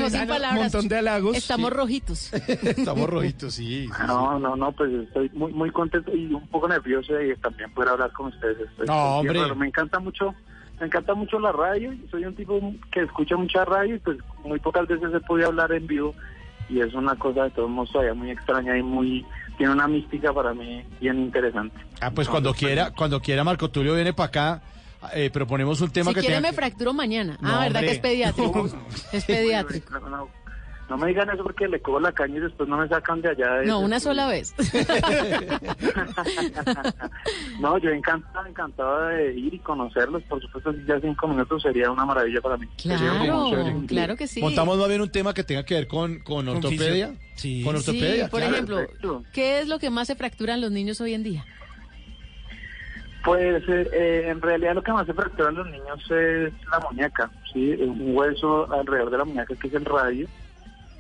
[0.09, 0.55] sin palabras.
[0.73, 1.35] montón de halagos.
[1.37, 2.33] Estamos rojitos.
[2.47, 3.85] Estamos rojitos, sí.
[3.87, 7.71] sí, No, no, no, pues estoy muy muy contento y un poco nervioso de también
[7.73, 8.57] poder hablar con ustedes.
[8.69, 9.39] Estoy- No, hombre.
[9.39, 9.55] raro.
[9.55, 10.33] Me encanta mucho,
[10.79, 11.93] me encanta mucho la radio.
[12.09, 12.59] Soy un tipo
[12.91, 16.15] que escucha mucha radio y pues muy pocas veces he podido hablar en vivo
[16.71, 19.25] y es una cosa de todos modos todavía muy extraña y muy
[19.57, 21.75] tiene una mística para mí bien interesante.
[21.99, 24.61] Ah, pues cuando quiera, cuando quiera Marco Tulio viene para acá,
[25.13, 27.37] eh, proponemos un tema Si que quiere tenga me fracturo mañana.
[27.41, 27.85] No, ah, ¿verdad hombre.
[27.87, 28.69] que es pediátrico?
[29.11, 29.93] es pediátrico.
[30.91, 33.29] No, me digan eso porque le cojo la caña y después no me sacan de
[33.29, 33.49] allá.
[33.59, 34.53] de- No, una sola vez.
[37.61, 40.21] No, yo encantado, encantado de ir y conocerlos.
[40.23, 42.67] Por supuesto, si ya cinco minutos sería una maravilla para mí.
[42.81, 43.51] Claro,
[43.87, 44.41] claro que sí.
[44.41, 47.09] Montamos más bien un tema que tenga que ver con, con ortopedia.
[47.09, 47.61] fisio- sí.
[47.63, 48.25] Con ortopedia.
[48.25, 48.53] Sí, por claro.
[48.55, 51.45] ejemplo, ¿qué es lo que más se fracturan los niños hoy en día?
[53.23, 57.29] Pues eh, eh, en realidad lo que más se fracturan los niños es la muñeca,
[57.53, 57.73] ¿sí?
[57.73, 60.27] Un hueso alrededor de la muñeca que es el radio.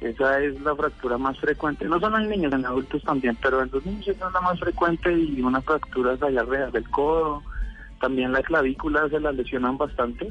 [0.01, 3.69] Esa es la fractura más frecuente, no solo en niños, en adultos también, pero en
[3.71, 7.43] los niños esa es la más frecuente y unas fracturas allá alrededor del codo.
[7.99, 10.27] También las clavículas se las lesionan bastante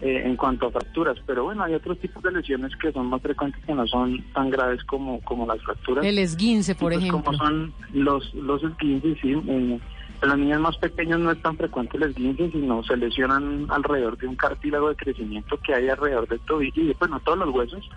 [0.00, 3.20] eh, en cuanto a fracturas, pero bueno, hay otros tipos de lesiones que son más
[3.20, 6.02] frecuentes que no son tan graves como, como las fracturas.
[6.02, 7.22] El esguince, por pues, ejemplo.
[7.22, 9.32] Como son los, los esguinces, sí.
[9.32, 9.80] eh,
[10.22, 14.16] en los niños más pequeños no es tan frecuente el esguince, sino se lesionan alrededor
[14.16, 17.88] de un cartílago de crecimiento que hay alrededor del tobillo y bueno, todos los huesos,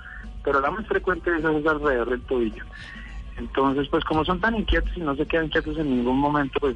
[0.43, 2.63] pero la más frecuente de esas es alrededor del tobillo.
[3.37, 6.75] Entonces, pues como son tan inquietos y no se quedan quietos en ningún momento, pues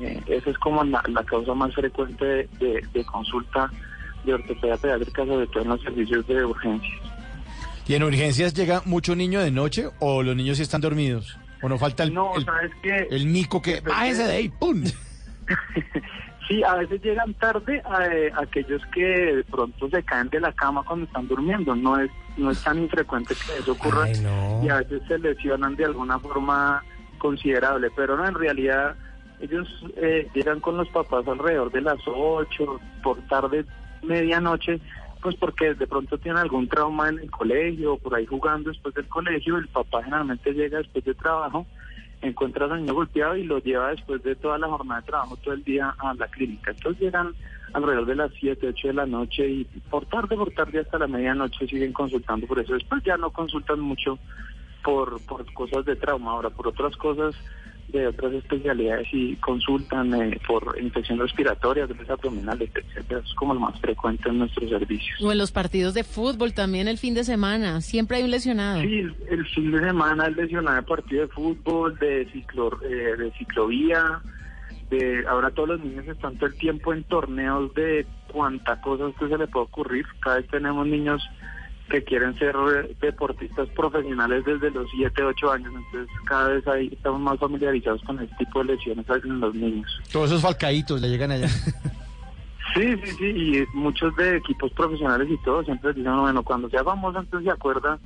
[0.00, 3.70] eh, esa es como la, la causa más frecuente de, de- de consulta
[4.24, 7.00] de ortopedia pediátrica, sobre todo en los servicios de urgencias.
[7.88, 11.38] ¿Y en urgencias llega mucho niño de noche o los niños sí están dormidos?
[11.62, 13.80] ¿O no falta el, No, el, sabes que el mico que...
[13.80, 14.48] ¡Bájese de ahí!
[14.48, 14.82] ¡Pum!
[16.48, 20.84] Sí, a veces llegan tarde eh, aquellos que de pronto se caen de la cama
[20.84, 21.74] cuando están durmiendo.
[21.74, 24.60] No es no es tan infrecuente que eso ocurra Ay, no.
[24.64, 26.82] y a veces se lesionan de alguna forma
[27.18, 28.96] considerable, pero no, en realidad
[29.40, 33.64] ellos eh, llegan con los papás alrededor de las 8, por tarde,
[34.02, 34.80] medianoche,
[35.22, 38.94] pues porque de pronto tienen algún trauma en el colegio o por ahí jugando después
[38.94, 41.66] del colegio, el papá generalmente llega después de trabajo
[42.22, 45.54] encuentra al niño golpeado y lo lleva después de toda la jornada de trabajo todo
[45.54, 46.70] el día a la clínica.
[46.70, 47.34] Entonces llegan
[47.76, 51.06] alrededor de las 7, 8 de la noche y por tarde, por tarde hasta la
[51.06, 52.72] medianoche siguen consultando por eso.
[52.72, 54.18] Después ya no consultan mucho
[54.82, 57.34] por, por cosas de trauma, ahora por otras cosas
[57.88, 63.20] de otras especialidades y consultan eh, por infección respiratoria, dolores abdominales, etcétera.
[63.24, 65.20] Es como lo más frecuente en nuestros servicios.
[65.20, 67.82] O en los partidos de fútbol también el fin de semana.
[67.82, 68.80] Siempre hay un lesionado.
[68.80, 73.16] Sí, el, el fin de semana es lesionado de partido de fútbol, de, ciclo, eh,
[73.18, 74.22] de ciclovía,
[74.90, 79.08] de ahora todos los niños están todo el tiempo en torneos de cuánta cosa a
[79.08, 80.06] usted se le puede ocurrir.
[80.20, 81.22] Cada vez tenemos niños
[81.90, 86.88] que quieren ser eh, deportistas profesionales desde los 7, 8 años, entonces cada vez ahí
[86.92, 90.00] estamos más familiarizados con este tipo de lesiones en los niños.
[90.10, 91.48] Todos esos falcaditos le llegan allá.
[92.76, 96.84] Sí, sí, sí, y muchos de equipos profesionales y todo siempre dicen, bueno, cuando sea
[96.84, 97.98] famoso entonces se acuerda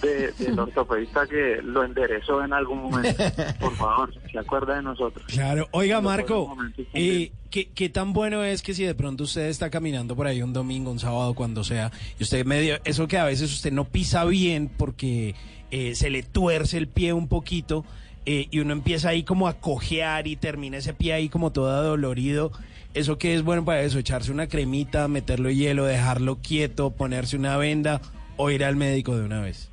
[0.00, 3.22] de, del ortopedista que lo enderezó en algún momento.
[3.60, 5.26] Por favor, se acuerda de nosotros.
[5.26, 6.56] Claro, oiga Marco,
[6.92, 10.52] ¿qué, qué tan bueno es que si de pronto usted está caminando por ahí un
[10.52, 14.24] domingo, un sábado, cuando sea, y usted medio, eso que a veces usted no pisa
[14.24, 15.34] bien porque
[15.72, 17.84] eh, se le tuerce el pie un poquito
[18.24, 21.82] eh, y uno empieza ahí como a cojear y termina ese pie ahí como todo
[21.82, 22.52] dolorido.
[22.96, 23.98] ¿Eso qué es bueno para eso?
[23.98, 28.00] ¿Echarse una cremita, meterlo hielo, dejarlo quieto, ponerse una venda
[28.38, 29.70] o ir al médico de una vez?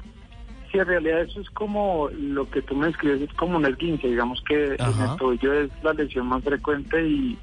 [0.70, 4.10] Sí, en realidad eso es como lo que tú me escribes, es como un esguince,
[4.10, 7.38] digamos que en el tobillo es la lesión más frecuente y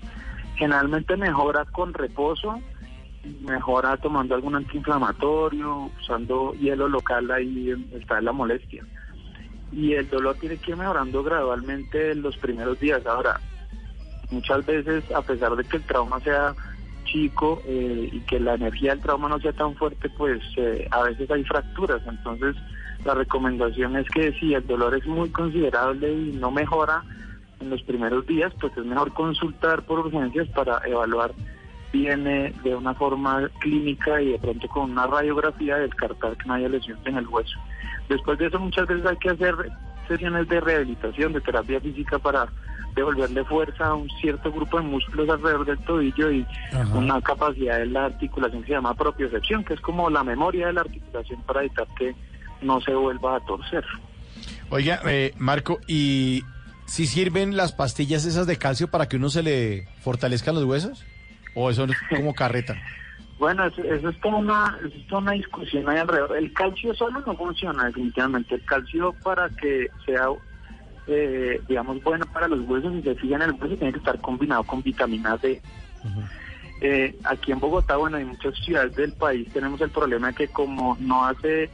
[0.57, 2.61] generalmente mejora con reposo,
[3.41, 8.85] mejora tomando algún antiinflamatorio, usando hielo local, ahí está la molestia.
[9.73, 13.07] Y el dolor tiene que ir mejorando gradualmente en los primeros días.
[13.07, 13.41] Ahora,
[14.31, 16.55] muchas veces, a pesar de que el trauma sea
[17.05, 21.03] chico eh, y que la energía del trauma no sea tan fuerte, pues eh, a
[21.03, 22.01] veces hay fracturas.
[22.07, 22.57] Entonces,
[23.05, 27.03] la recomendación es que si el dolor es muy considerable y no mejora
[27.61, 31.33] en los primeros días, pues es mejor consultar por urgencias para evaluar
[31.93, 36.55] bien eh, de una forma clínica y de pronto con una radiografía descartar que no
[36.55, 37.59] haya lesiones en el hueso.
[38.09, 39.55] Después de eso muchas veces hay que hacer
[40.11, 42.49] sesiones de rehabilitación, de terapia física para
[42.95, 46.99] devolverle fuerza a un cierto grupo de músculos alrededor del tobillo y Ajá.
[46.99, 50.73] una capacidad de la articulación que se llama propiocepción, que es como la memoria de
[50.73, 52.15] la articulación para evitar que
[52.63, 53.85] no se vuelva a torcer.
[54.71, 56.43] Oiga, eh, Marco, ¿y
[56.87, 61.05] si sirven las pastillas esas de calcio para que uno se le fortalezcan los huesos?
[61.55, 62.77] ¿O eso es como carreta?
[63.41, 66.37] Bueno, eso, eso es toda una, eso es toda una discusión ahí alrededor.
[66.37, 68.57] El calcio solo no funciona definitivamente.
[68.57, 70.29] El calcio para que sea,
[71.07, 74.21] eh, digamos, bueno para los huesos y se fija en el hueso tiene que estar
[74.21, 75.59] combinado con vitamina D.
[76.83, 80.49] Eh, aquí en Bogotá, bueno, en muchas ciudades del país tenemos el problema de que
[80.49, 81.71] como no hace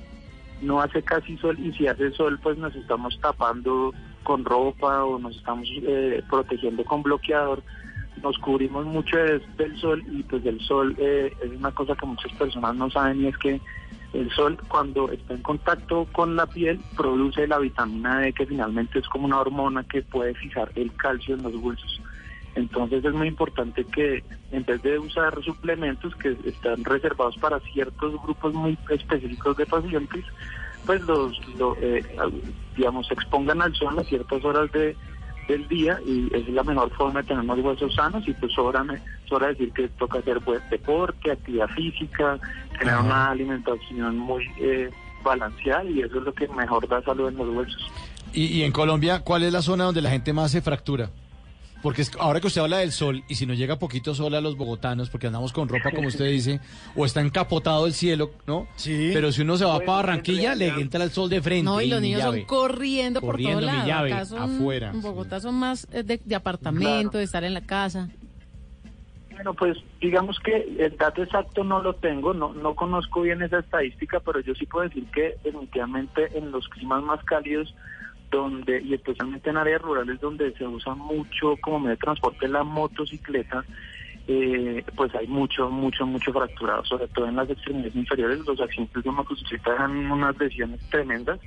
[0.63, 3.93] no hace casi sol y si hace sol pues nos estamos tapando
[4.23, 7.63] con ropa o nos estamos eh, protegiendo con bloqueador
[8.23, 12.07] nos cubrimos mucho de- del sol y pues el sol eh, es una cosa que
[12.07, 13.61] muchas personas no saben y es que
[14.13, 18.99] el sol cuando está en contacto con la piel produce la vitamina D que finalmente
[18.99, 22.01] es como una hormona que puede fijar el calcio en los huesos.
[22.55, 28.15] Entonces es muy importante que en vez de usar suplementos que están reservados para ciertos
[28.23, 30.25] grupos muy específicos de pacientes,
[30.87, 32.03] pues los, lo, eh,
[32.75, 34.97] digamos, expongan al sol a ciertas horas de,
[35.49, 38.83] del día y es la mejor forma de tener unos huesos sanos y pues sobra,
[38.85, 42.39] me- sobra decir que toca hacer buen deporte, actividad física,
[42.79, 43.03] tener Ajá.
[43.05, 44.91] una alimentación muy eh,
[45.25, 47.91] balanceada y eso es lo que mejor da salud en los huesos.
[48.33, 51.11] Y, y en Colombia, ¿cuál es la zona donde la gente más se fractura?
[51.87, 54.41] Porque es- ahora que usted habla del sol, y si nos llega poquito sol a
[54.41, 56.59] los bogotanos, porque andamos con ropa, como usted dice,
[56.97, 58.67] o está encapotado el cielo, ¿no?
[58.75, 59.11] Sí.
[59.15, 61.63] Pero si uno se va Bueno, para Barranquilla, le entra el sol de frente.
[61.65, 62.47] No, y los niños son llave.
[62.47, 64.33] corriendo, Corriendo, por todos lados.
[64.33, 67.19] afuera, En Bogotá son más eh, de, de apartamento, Claro.
[67.19, 68.09] de estar en la casa.
[69.31, 73.61] Bueno, pues digamos que el dato exacto no lo tengo, no, no conozco bien esa
[73.61, 77.73] estadística, pero yo sí puedo decir que definitivamente en los climas más cálidos,
[78.37, 82.63] donde y especialmente en áreas rurales donde se usa mucho como medio de transporte la
[82.63, 83.65] motocicleta,
[84.29, 88.41] eh, pues hay mucho, mucho, mucho fracturado, sobre todo en las extremidades inferiores.
[88.47, 91.41] Los accidentes de motocicleta dan unas lesiones tremendas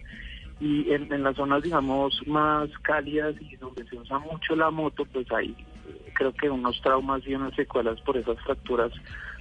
[0.59, 5.05] y en, en las zonas, digamos, más cálidas y donde se usa mucho la moto,
[5.05, 5.55] pues hay
[5.87, 8.91] eh, creo que unos traumas y unas secuelas por esas fracturas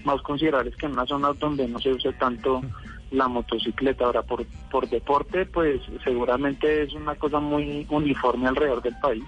[0.04, 2.62] más considerables que en una zona donde no se usa tanto
[3.10, 4.04] la motocicleta.
[4.04, 9.24] Ahora, por, por deporte, pues seguramente es una cosa muy uniforme alrededor del país.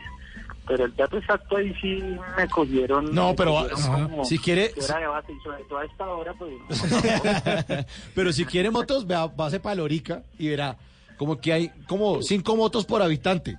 [0.67, 2.01] Pero el dato exacto ahí sí
[2.37, 3.13] me cogieron.
[3.13, 6.07] No, me pero cogieron como si quiere- que era debate, y sobre todo a esta
[6.09, 6.55] hora, pues.
[8.15, 10.77] Pero si quiere motos, vea, pase para Lorica y verá
[11.17, 13.59] como que hay como cinco motos por habitante.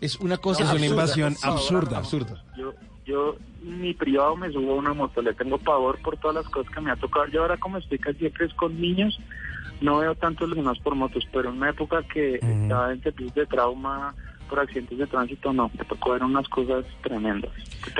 [0.00, 0.90] Es una cosa Es una absurda.
[0.90, 1.98] invasión absurda.
[1.98, 2.44] absurda.
[2.56, 2.72] Yo,
[3.10, 6.72] yo, mi privado me subo a una moto, le tengo pavor por todas las cosas
[6.72, 7.26] que me ha tocado.
[7.26, 9.20] Yo ahora como estoy casi es con niños,
[9.80, 13.46] no veo tantos lesionados por motos, pero en una época que estaba en servicios de
[13.46, 14.14] trauma
[14.48, 17.52] por accidentes de tránsito, no, me tocó ver unas cosas tremendas.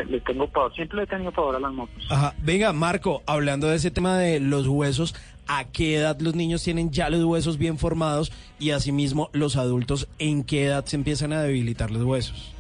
[0.08, 2.06] Le tengo pavor, siempre le he tenido pavor a las motos.
[2.10, 2.34] Ajá.
[2.42, 5.14] Venga, Marco, hablando de ese tema de los huesos,
[5.46, 8.32] ¿a qué edad los niños tienen ya los huesos bien formados?
[8.58, 12.52] Y asimismo, los adultos, ¿en qué edad se empiezan a debilitar los huesos?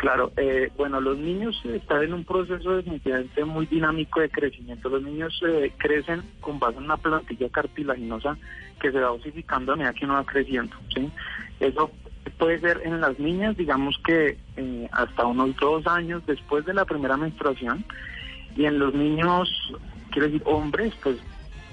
[0.00, 4.88] Claro, eh, bueno, los niños están en un proceso definitivamente muy dinámico de crecimiento.
[4.88, 8.38] Los niños eh, crecen con base en una plantilla cartilaginosa
[8.80, 10.74] que se va osificando a medida que uno va creciendo.
[10.94, 11.10] ¿sí?
[11.60, 11.90] Eso
[12.38, 16.86] puede ser en las niñas, digamos que eh, hasta unos dos años después de la
[16.86, 17.84] primera menstruación,
[18.56, 19.50] y en los niños,
[20.12, 21.18] quiero decir, hombres, pues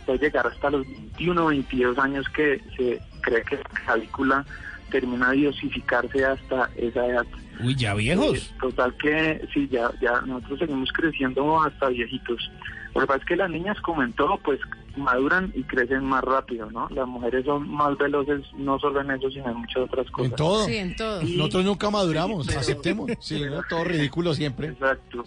[0.05, 4.45] puede llegar hasta los 21 o 22 años que se cree que la clavícula
[4.91, 7.25] termina de osificarse hasta esa edad.
[7.63, 8.37] Uy, ya viejos.
[8.37, 12.51] Eh, Total que sí, ya, ya nosotros seguimos creciendo hasta viejitos.
[12.93, 14.59] Lo que pasa es que las niñas, como en todo, pues
[14.95, 16.87] maduran y crecen más rápido, ¿no?
[16.89, 20.31] Las mujeres son más veloces, no solo en eso, sino en muchas otras cosas.
[20.31, 20.65] En todo.
[20.65, 21.21] Sí, en todo.
[21.23, 23.11] Nosotros nunca maduramos, Sí, pero- aceptemos.
[23.19, 23.61] Sí, ¿no?
[23.69, 24.69] todo ridículo siempre.
[24.69, 25.23] Exacto.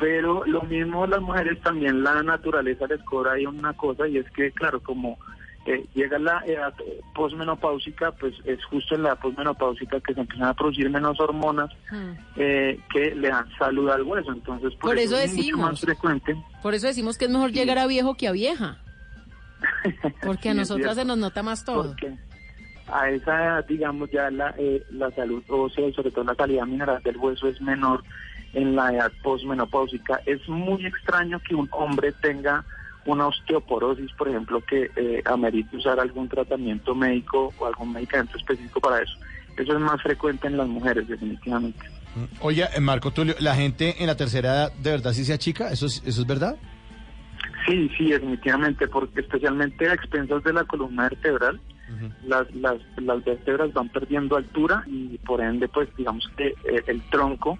[0.00, 4.30] Pero lo mismo las mujeres también, la naturaleza les cobra ahí una cosa y es
[4.30, 5.18] que, claro, como
[5.66, 6.72] eh, llega la edad
[7.14, 11.70] posmenopáusica, pues es justo en la edad posmenopáusica que se empiezan a producir menos hormonas
[11.90, 12.10] Mm.
[12.36, 14.32] eh, que le dan salud al hueso.
[14.32, 15.70] Entonces, por, Por eso es mucho decimos.
[15.70, 16.36] más frecuente.
[16.62, 18.78] Por eso decimos que es mejor llegar a viejo que a vieja.
[20.24, 21.88] Porque a Sí, nosotras se nos nota más todo.
[21.88, 22.14] Porque
[22.90, 26.64] a esa edad, digamos, ya la, eh, la salud ósea y sobre todo la calidad
[26.66, 28.02] mineral del hueso es menor
[28.54, 30.20] en la edad posmenopáusica.
[30.24, 32.64] Es muy extraño que un hombre tenga
[33.08, 38.80] una osteoporosis, por ejemplo, que eh, amerite usar algún tratamiento médico o algún medicamento específico
[38.80, 39.14] para eso.
[39.56, 41.80] Eso es más frecuente en las mujeres, definitivamente.
[42.40, 45.70] Oye, eh, Marco Tulio, ¿la gente en la tercera edad de verdad sí se achica?
[45.70, 46.56] ¿Eso es, eso es verdad?
[47.66, 51.60] Sí, sí, definitivamente, porque especialmente a expensas de la columna vertebral,
[52.26, 57.00] las, las, las vértebras van perdiendo altura y por ende, pues digamos que eh, el
[57.08, 57.58] tronco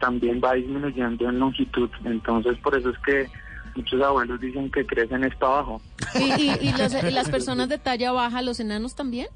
[0.00, 1.88] también va disminuyendo en longitud.
[2.04, 3.28] Entonces, por eso es que
[3.76, 5.80] muchos abuelos dicen que crecen está abajo.
[6.18, 9.28] ¿Y, y, y los- y las personas de talla baja, los enanos también?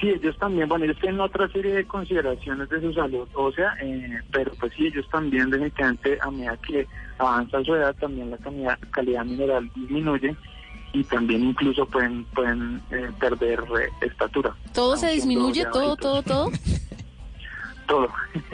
[0.00, 4.20] Sí, ellos también, bueno, ellos tienen otra serie de consideraciones de su salud ósea, eh,
[4.30, 6.86] pero pues sí, ellos también definitivamente a medida que
[7.18, 10.36] avanza su edad, también la calidad, calidad mineral disminuye
[10.92, 14.54] y también incluso pueden pueden eh, perder eh, estatura.
[14.72, 15.64] ¿Todo se disminuye?
[15.66, 16.50] ¿Todo, todo, todo?
[17.88, 18.08] Todo.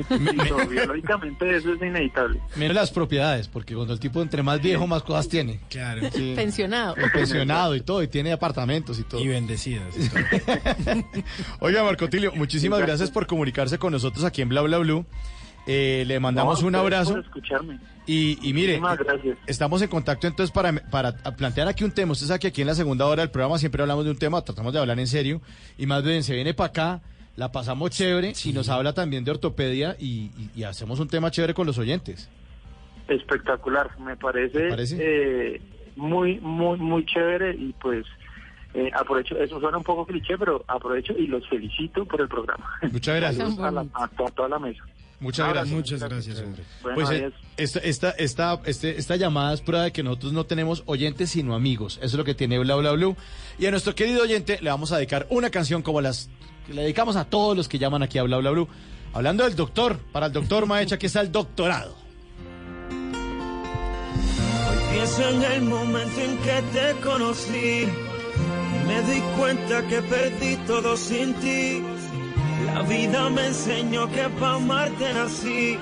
[0.08, 0.66] Sí, todo.
[0.68, 2.40] Biológicamente eso es inevitable.
[2.56, 5.60] Menos las propiedades, porque cuando el tipo entre más viejo, más cosas tiene.
[5.68, 6.02] Claro.
[6.36, 6.94] Pensionado.
[7.12, 9.20] Pensionado y todo, y tiene apartamentos y todo.
[9.20, 9.92] Y bendecidas.
[11.60, 15.04] Oiga, Marco Tilio, muchísimas gracias por comunicarse con nosotros aquí en Bla Bla Blue.
[15.66, 17.12] Eh, le mandamos No, un abrazo.
[17.12, 17.78] por escucharme.
[18.06, 19.38] Y, y mire, gracias.
[19.46, 22.12] estamos en contacto entonces para, para plantear aquí un tema.
[22.12, 24.42] Usted sabe que aquí en la segunda hora del programa siempre hablamos de un tema,
[24.42, 25.40] tratamos de hablar en serio.
[25.78, 27.02] Y más bien se viene para acá,
[27.36, 31.30] la pasamos chévere y nos habla también de ortopedia y, y- y hacemos un tema
[31.30, 32.28] chévere con los oyentes.
[33.08, 34.96] Espectacular, me parece, ¿Te parece?
[34.98, 35.60] eh,
[35.96, 38.06] muy, muy, muy chévere y pues
[38.72, 42.64] eh, aprovecho, eso suena un poco cliché, pero aprovecho y los felicito por el programa.
[42.90, 43.58] Muchas gracias.
[43.58, 44.82] A, la- a to- a toda la mesa.
[45.20, 45.74] Muchas gracias.
[45.74, 46.62] Muchas gracias, hombre.
[46.82, 50.44] Bueno, Pues eh, esta, esta, esta, este- esta llamada es prueba de que nosotros no
[50.44, 51.96] tenemos oyentes sino amigos.
[51.98, 53.16] Eso es lo que tiene Bla Bla Blue.
[53.58, 56.28] Y a nuestro querido oyente le vamos a dedicar una canción como las
[56.68, 58.68] le dedicamos a todos los que llaman aquí a Bla Bla Blue.
[59.12, 61.94] Hablando del doctor, para el doctor Maecha, que está el doctorado.
[64.92, 67.88] Pienso en el momento en que te conocí.
[68.86, 71.82] Me di cuenta que perdí todo sin ti.
[72.66, 75.78] La vida me enseñó que para amarte nací.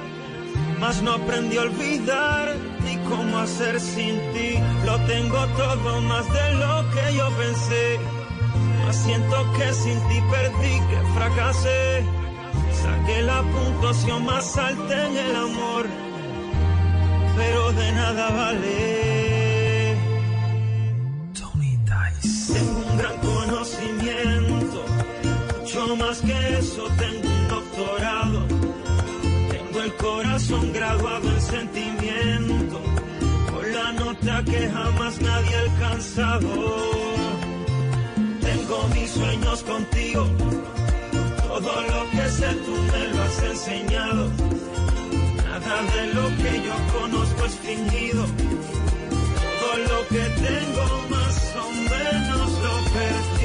[0.82, 4.58] mas no aprendí a olvidar ni cómo hacer sin ti.
[4.84, 7.98] Lo tengo todo más de lo que yo pensé,
[8.84, 12.04] mas siento que sin ti perdí, que fracasé.
[12.82, 15.86] Saqué la puntuación más alta en el amor,
[17.36, 19.22] pero de nada vale.
[22.52, 24.84] Tengo un gran conocimiento,
[25.58, 28.46] mucho más que eso, tengo un doctorado.
[29.50, 32.80] Tengo el corazón graduado en sentimiento,
[33.50, 37.41] con la nota que jamás nadie ha alcanzado.
[38.72, 40.26] Tengo mis sueños contigo,
[41.46, 44.30] todo lo que sé tú me lo has enseñado.
[45.44, 48.24] Nada de lo que yo conozco es fingido.
[49.60, 53.41] Todo lo que tengo más o menos lo perdí.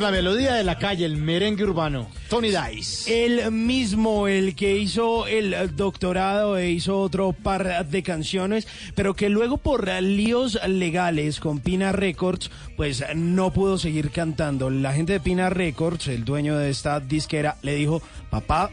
[0.00, 2.08] La melodía de la calle, el merengue urbano.
[2.28, 3.24] Tony Dice.
[3.24, 9.28] El mismo, el que hizo el doctorado e hizo otro par de canciones, pero que
[9.28, 14.70] luego por líos legales con Pina Records, pues no pudo seguir cantando.
[14.70, 18.70] La gente de Pina Records, el dueño de esta disquera, le dijo, papá,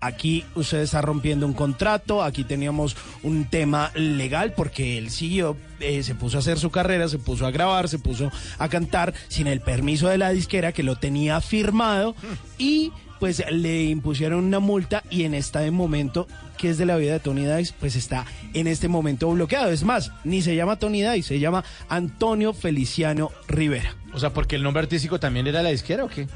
[0.00, 6.02] aquí usted está rompiendo un contrato, aquí teníamos un tema legal porque él siguió, eh,
[6.02, 9.46] se puso a hacer su carrera, se puso a grabar, se puso a cantar sin
[9.46, 12.14] el permiso de la disquera que lo tenía firmado
[12.58, 17.12] y pues le impusieron una multa y en este momento que es de la vida
[17.12, 19.70] de Tony Dice, pues está en este momento bloqueado.
[19.70, 23.94] Es más, ni se llama Tony Dice, se llama Antonio Feliciano Rivera.
[24.12, 26.26] O sea, porque el nombre artístico también era la disquera o qué?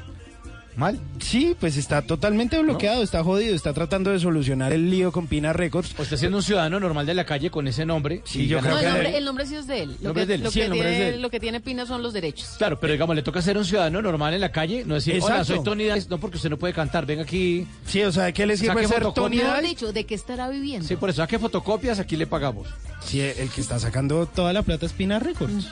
[0.75, 0.99] ¿Mal?
[1.19, 5.53] Sí, pues está totalmente bloqueado, está jodido, está tratando de solucionar el lío con Pina
[5.53, 5.93] Records.
[5.99, 8.21] O está siendo un ciudadano normal de la calle con ese nombre.
[8.25, 9.95] Sí, yo gana- No, el nombre, el nombre sí es de él.
[10.01, 10.41] Lo, Nombre que, es de él.
[10.43, 11.21] lo Sí, que el nombre es tiene, de él.
[11.21, 12.55] lo que tiene Pina son los derechos.
[12.57, 15.37] Claro, pero digamos, le toca ser un ciudadano normal en la calle, no decir, hola,
[15.37, 15.55] Exacto.
[15.55, 17.67] soy Tony Dice, no porque usted no puede cantar, venga aquí.
[17.85, 19.03] Sí, o sea, ¿de qué le sirve ser.
[19.13, 19.61] Tony Dice?
[19.61, 20.87] dicho, ¿de qué estará viviendo?
[20.87, 22.67] Sí, por eso, saque fotocopias, aquí le pagamos.
[23.05, 25.67] Sí, el que está sacando toda la plata es Pina Records.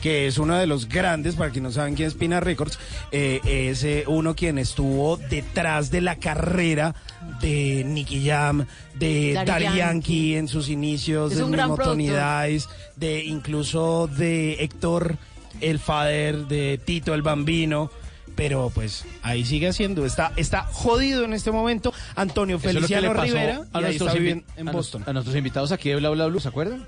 [0.00, 2.78] Que es uno de los grandes, para quienes no saben quién es Pina Records,
[3.12, 6.94] eh, es eh, uno quien estuvo detrás de la carrera
[7.42, 8.66] de Nicky Jam,
[8.98, 9.78] de Daddy Daddy Yankee.
[9.78, 12.48] Yankee en sus inicios, Es del un gran mismo Tony productor.
[12.48, 15.16] Dice, de incluso de Héctor
[15.60, 17.90] el Fader, de Tito el Bambino.
[18.36, 23.80] Pero pues ahí sigue haciendo, está, está jodido en este momento Antonio Feliciano Rivera a
[23.80, 25.02] y ahí nuestros, está invi- viviendo en a Boston.
[25.04, 26.86] a nuestros invitados aquí de Bla Bla Blue, ¿se acuerdan?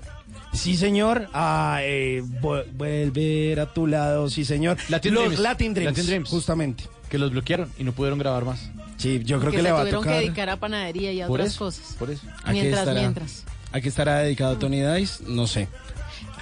[0.53, 1.29] Sí, señor.
[1.33, 4.77] Ah, eh, volver a tu lado, sí, señor.
[4.89, 5.39] Latin Los Dreams.
[5.41, 5.91] Latin Dreams.
[5.91, 6.29] Latin Dreams.
[6.29, 6.83] Justamente.
[7.09, 8.69] Que los bloquearon y no pudieron grabar más.
[8.97, 10.13] Sí, yo creo que le va a tuvieron tocar.
[10.19, 11.95] que dedicar a panadería y a Por otras eso, cosas.
[11.99, 12.25] por eso.
[12.43, 12.99] ¿A Mientras, estará?
[13.01, 13.43] mientras.
[13.71, 15.23] ¿A qué estará dedicado Tony Dice?
[15.27, 15.67] No sé.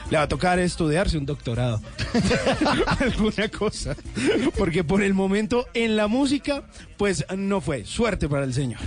[0.09, 1.82] Le va a tocar estudiarse un doctorado.
[2.99, 3.95] Alguna cosa.
[4.57, 6.64] Porque por el momento en la música,
[6.97, 7.86] pues no fue.
[7.86, 8.80] Suerte para el señor.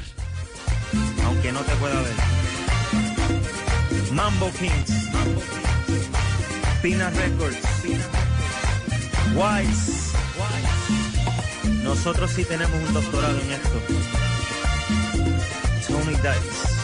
[1.24, 2.12] aunque no te pueda ver.
[4.14, 5.10] Mambo Kings,
[6.82, 7.58] Pina Records,
[9.34, 10.12] Wise.
[11.82, 13.80] Nosotros sí tenemos un doctorado en esto.
[15.88, 16.74] Tony Dice.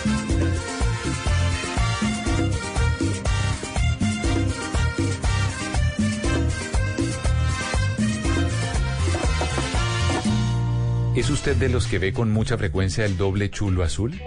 [11.15, 14.21] ¿Es usted de los que ve con mucha frecuencia el doble chulo azul?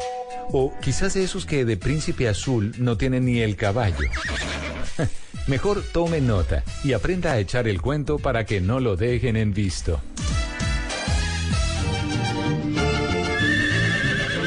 [0.55, 3.97] O quizás de esos que de príncipe azul no tienen ni el caballo.
[5.47, 9.51] Mejor tome nota y aprenda a echar el cuento para que no lo dejen en
[9.53, 9.99] visto.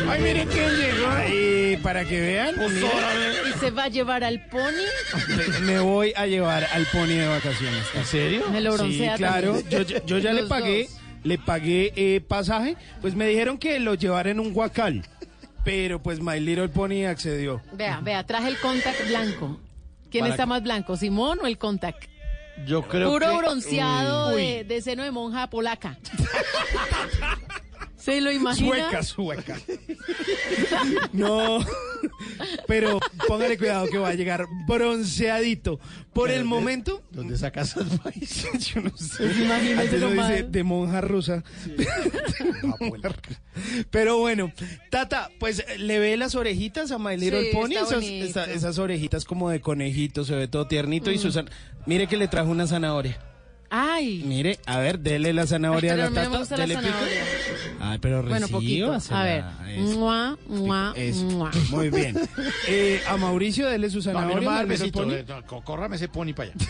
[0.08, 1.82] Ay, miren quién llegó.
[1.82, 2.54] Para que vean.
[2.56, 2.88] mira.
[3.54, 4.86] ¿Y se va a llevar al pony?
[5.62, 7.82] Me- voy a llevar al pony de vacaciones.
[7.94, 8.44] ¿En serio?
[8.50, 9.60] Me lo Sí, broncea claro.
[9.68, 10.02] también.
[10.06, 11.00] Yo, ya le pagué dos.
[11.24, 15.04] le pagué eh, pasaje, pues me dijeron que lo llevara en un guacal.
[15.66, 17.60] Pero pues My Little Pony accedió.
[17.72, 19.58] Vea, vea, traje el contact blanco.
[20.12, 22.04] ¿Quién Para- está más blanco, Simón o el contact?
[22.68, 23.36] Yo creo Puro que...
[23.36, 24.42] bronceado Uy.
[24.42, 25.98] de, de seno de monja polaca.
[28.06, 29.02] ¿Se lo imagina?
[29.02, 29.58] Sueca, sueca.
[31.12, 31.58] No,
[32.68, 35.80] pero póngale cuidado que va a llegar bronceadito.
[36.12, 37.02] Por el momento.
[37.10, 38.64] ¿Dónde sacas esos países?
[38.74, 39.24] Yo no sé.
[39.24, 41.42] Pues imagínese Antes lo dice de monja rusa.
[43.90, 44.52] Pero bueno,
[44.88, 47.72] Tata, pues le ve las orejitas a My Little Sí, Pony,
[48.46, 51.10] esas, orejitas como de conejito, se ve todo tiernito.
[51.10, 51.18] Y Mm.
[51.18, 51.50] Susana,
[51.86, 53.18] mire que le trajo una zanahoria.
[53.70, 54.22] Ay.
[54.24, 56.38] Mire, a ver, dele la zanahoria a la me Tata.
[56.38, 56.88] gusta la dele pico.
[56.88, 57.22] zanahoria.
[57.80, 58.96] Ay, pero Bueno, poquito.
[59.10, 59.44] A ver.
[59.68, 59.98] eso.
[59.98, 61.24] Mua, mua, Eso.
[61.24, 61.50] mua.
[61.70, 62.16] Muy bien.
[62.68, 64.48] Eh, a Mauricio, dele su No, a mí no me zanahoria.
[64.48, 66.66] va a dar My Little besito, eh, no, có- Córrame ese pony para allá.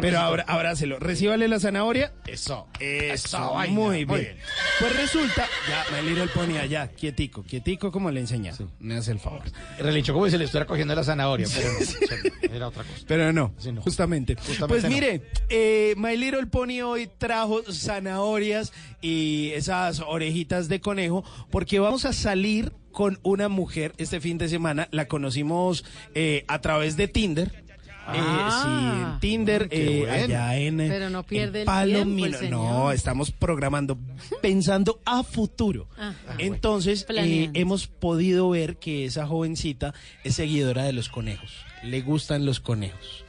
[0.00, 2.12] Pero abra, abrácelo, recíbale la zanahoria.
[2.26, 2.66] Eso.
[2.80, 4.08] Eso, vaina, muy, bien.
[4.08, 4.36] muy bien.
[4.80, 8.52] Pues resulta, ya, My Little Pony allá, quietico, quietico como le enseñé.
[8.78, 9.42] Me hace el favor.
[9.78, 13.04] Relinchó como si le estuviera cogiendo la zanahoria, pero no, era otra cosa.
[13.06, 13.82] Pero no, Sí, no.
[13.82, 14.34] justamente.
[14.36, 14.88] Justamente Pues no.
[14.90, 18.72] mire, eh, My Little Pony hoy trajo zanahorias
[19.02, 24.48] y esas orejitas de conejo porque vamos a salir con una mujer este fin de
[24.48, 24.88] semana.
[24.90, 27.65] La conocimos eh, a través de Tinder.
[28.08, 28.62] Eh, Ah.
[28.62, 30.12] sí, en Tinder, qué eh, bueno.
[30.24, 32.38] allá en, Pero no pierde en el tiempo, el Palomino.
[32.38, 32.50] señor.
[32.52, 33.98] No, estamos programando,
[34.42, 35.88] pensando a futuro.
[35.98, 36.14] Ah.
[36.38, 39.92] Entonces, eh, hemos podido ver que esa jovencita
[40.24, 41.52] es seguidora de los conejos.
[41.82, 43.24] Le gustan los conejos.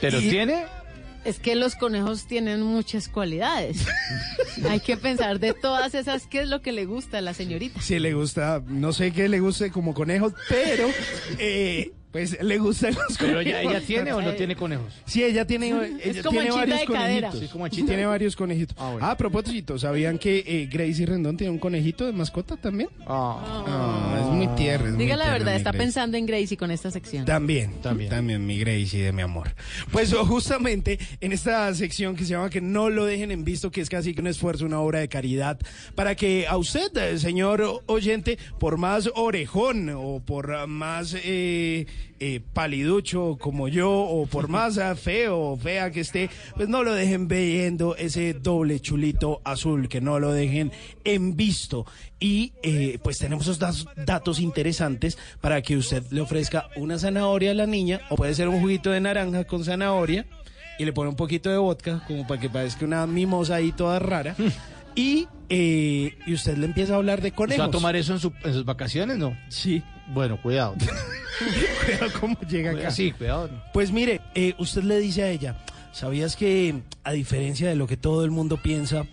[0.00, 0.64] ¿Pero Y- tiene?
[1.22, 3.86] Es que los conejos tienen muchas cualidades.
[4.68, 7.78] Hay que pensar de todas esas qué es lo que le gusta a la señorita.
[7.82, 10.88] Si le gusta, no sé qué le guste como conejos, pero
[11.38, 13.46] eh, pues le gustan los ¿Pero conejos.
[13.46, 14.92] ella, ella tiene o no tiene conejos?
[15.06, 15.68] Sí, ella tiene,
[16.02, 17.28] ella como tiene varios de cadera.
[17.28, 17.40] conejitos.
[17.40, 18.76] Sí, como tiene varios conejitos.
[18.78, 19.06] Ah, Ah, bueno.
[19.06, 22.88] a propósito, ¿sabían que eh, Gracie Rendón tiene un conejito de mascota también?
[23.06, 24.86] Ah, es muy tierno.
[24.88, 25.78] es muy Diga la verdad, está Gracie.
[25.86, 27.24] pensando en Gracie con esta sección.
[27.24, 28.10] También, También.
[28.10, 29.54] también, mi Gracie de mi amor.
[29.92, 33.70] Pues oh, justamente en esta sección que se llama que no lo dejen en visto,
[33.70, 35.58] que es casi que un esfuerzo, una obra de caridad,
[35.94, 41.86] para que a usted, eh, señor oyente, por más orejón o por ah, más eh,
[42.18, 46.92] eh, paliducho como yo o por más feo o fea que esté, pues no lo
[46.92, 50.72] dejen viendo ese doble chulito azul, que no lo dejen
[51.04, 51.86] en visto.
[52.18, 57.54] Y eh, pues tenemos esos datos interesantes para que usted le ofrezca una zanahoria a
[57.54, 60.26] la niña o puede ser un juguito de naranja con zanahoria
[60.78, 63.98] y le pone un poquito de vodka como para que parezca una mimosa ahí toda
[63.98, 64.34] rara.
[64.94, 67.64] Y, eh, y usted le empieza a hablar de ¿Se conejos.
[67.66, 69.18] va a tomar eso en, su- en sus vacaciones?
[69.18, 69.36] No.
[69.48, 69.82] Sí.
[70.08, 70.74] Bueno, cuidado.
[71.86, 72.90] Cuidado cómo llega acá.
[72.90, 73.48] Sí, cuidado.
[73.72, 75.56] Pues mire, eh, usted le dice a ella,
[75.92, 79.06] ¿sabías que a diferencia de lo que todo el mundo piensa,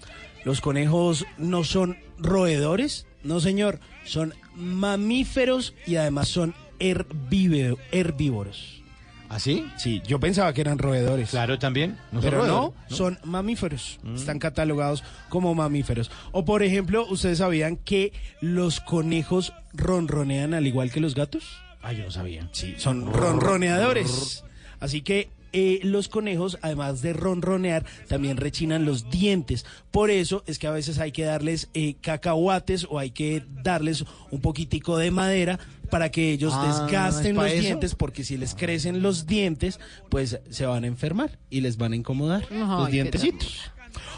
[0.43, 3.05] los conejos no son roedores?
[3.23, 8.81] No, señor, son mamíferos y además son herbívoros.
[9.29, 9.65] ¿Así?
[9.77, 11.29] Sí, yo pensaba que eran roedores.
[11.31, 11.97] Claro, también.
[12.11, 13.99] No son Pero no, son mamíferos.
[14.15, 16.09] Están catalogados como mamíferos.
[16.31, 21.59] O por ejemplo, ¿ustedes sabían que los conejos ronronean al igual que los gatos?
[21.81, 22.47] Ah, yo no sabía.
[22.51, 24.43] Sí, son ronroneadores.
[24.79, 29.65] Así que eh, los conejos, además de ronronear, también rechinan los dientes.
[29.91, 34.05] Por eso es que a veces hay que darles eh, cacahuates o hay que darles
[34.31, 37.61] un poquitico de madera para que ellos Ah, desgasten ¿es los eso?
[37.61, 39.79] dientes, porque si les crecen los dientes,
[40.09, 43.71] pues se van a enfermar y les van a incomodar Ay, los dientecitos.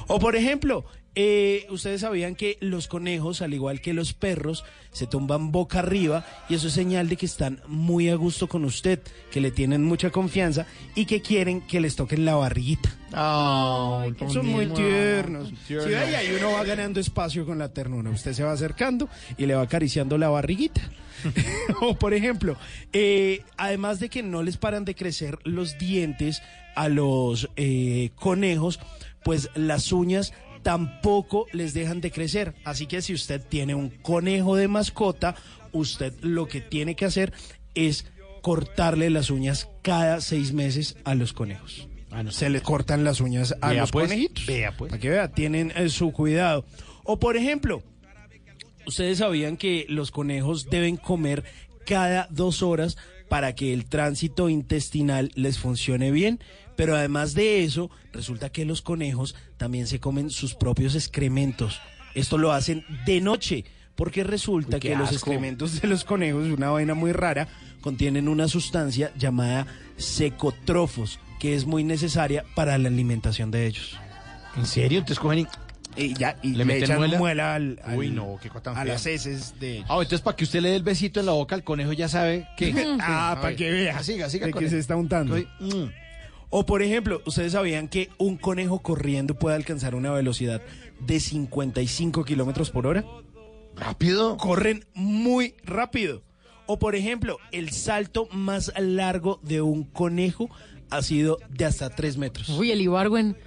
[0.07, 0.83] O por ejemplo,
[1.21, 4.63] eh, ustedes sabían que los conejos, al igual que los perros,
[4.93, 8.63] se tumban boca arriba y eso es señal de que están muy a gusto con
[8.63, 10.65] usted, que le tienen mucha confianza
[10.95, 12.95] y que quieren que les toquen la barriguita.
[13.11, 15.51] Ay, Son muy tiernos.
[15.67, 18.11] Si ve, y ahí uno va ganando espacio con la ternura.
[18.11, 20.89] Usted se va acercando y le va acariciando la barriguita.
[21.81, 22.55] o por ejemplo,
[22.93, 26.41] eh, además de que no les paran de crecer los dientes
[26.77, 28.79] a los eh, conejos,
[29.25, 32.55] pues las uñas tampoco les dejan de crecer.
[32.63, 35.35] Así que si usted tiene un conejo de mascota,
[35.71, 37.33] usted lo que tiene que hacer
[37.75, 38.05] es
[38.41, 41.87] cortarle las uñas cada seis meses a los conejos.
[42.31, 44.45] Se le cortan las uñas a Vea, los pues, conejitos.
[44.47, 44.89] vea, pues.
[44.89, 46.65] Para que vea, tienen eh, su cuidado.
[47.03, 47.83] O por ejemplo,
[48.87, 51.43] ustedes sabían que los conejos deben comer
[51.85, 52.97] cada dos horas
[53.29, 56.39] para que el tránsito intestinal les funcione bien.
[56.79, 61.81] Pero además de eso, resulta que los conejos también se comen sus propios excrementos.
[62.15, 63.65] Esto lo hacen de noche,
[63.95, 67.49] porque resulta Uy, que los excrementos de los conejos, una vaina muy rara,
[67.81, 69.67] contienen una sustancia llamada
[69.97, 73.97] secotrofos, que es muy necesaria para la alimentación de ellos.
[74.55, 74.99] ¿En serio?
[74.99, 75.47] Entonces cogen y...
[75.97, 77.17] Y ya, y ¿Le le, meten echan muela?
[77.17, 79.83] muela, al, al- Uy, no, qué a las heces de...
[79.89, 82.07] Ah, entonces para que usted le dé el besito en la boca al conejo ya
[82.07, 82.73] sabe que...
[83.01, 83.97] ah, para que vea.
[83.97, 85.33] Ah, Siga, siga de que se está untando.
[85.35, 86.08] Uy, mm.
[86.49, 90.61] O por ejemplo, ¿ustedes sabían que un conejo corriendo puede alcanzar una velocidad
[90.99, 93.05] de 55 kilómetros por hora?
[93.75, 94.37] ¿Rápido?
[94.37, 96.23] Corren muy rápido.
[96.65, 100.49] O por ejemplo, el salto más largo de un conejo
[100.89, 102.49] ha sido de hasta 3 metros.
[102.49, 103.37] Uy, el Ibargüen.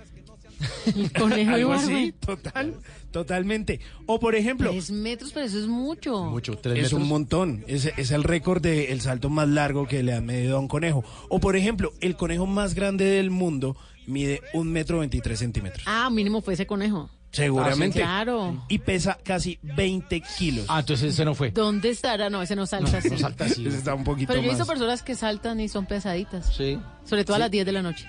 [0.96, 1.96] El conejo Algo Ibargüen.
[1.96, 2.76] así, total,
[3.12, 3.80] totalmente.
[4.06, 6.24] O por ejemplo, Tres metros, pero eso es mucho.
[6.24, 7.02] Mucho, tres es metros.
[7.02, 7.64] un montón.
[7.68, 11.04] Es, es el récord del salto más largo que le han medido a un conejo.
[11.28, 15.84] O por ejemplo, el conejo más grande del mundo mide un metro veintitrés centímetros.
[15.86, 17.08] Ah, mínimo fue ese conejo.
[17.32, 18.02] Seguramente.
[18.02, 18.64] Ah, sí, claro.
[18.68, 20.66] Y pesa casi 20 kilos.
[20.68, 21.50] Ah, entonces ese no fue.
[21.50, 22.28] ¿Dónde estará?
[22.28, 23.08] No, ese no salta así.
[23.08, 23.66] No salta así.
[23.66, 26.54] Ese está un poquito Pero yo he visto personas que saltan y son pesaditas.
[26.54, 26.78] Sí.
[27.04, 28.06] Sobre todo a las 10 de la noche.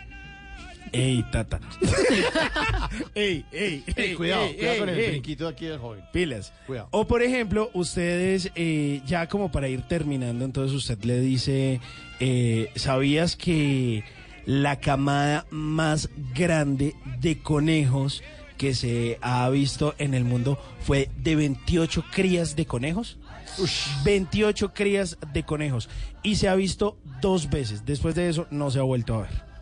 [0.94, 1.60] Ey, tata.
[3.16, 5.10] ey, ey, ey, cuidado, ey, cuidado con el ey.
[5.10, 6.02] brinquito aquí del joven.
[6.14, 6.54] Pilas.
[6.68, 6.88] Cuidado.
[6.92, 11.82] O por ejemplo, ustedes, eh, ya como para ir terminando, entonces usted le dice,
[12.20, 14.04] eh, ¿sabías que
[14.46, 18.22] la camada más grande de conejos
[18.58, 23.18] que se ha visto en el mundo fue de 28 crías de conejos?
[24.06, 25.90] 28 crías de conejos.
[26.22, 27.84] Y se ha visto dos veces.
[27.84, 29.53] Después de eso no se ha vuelto a ver.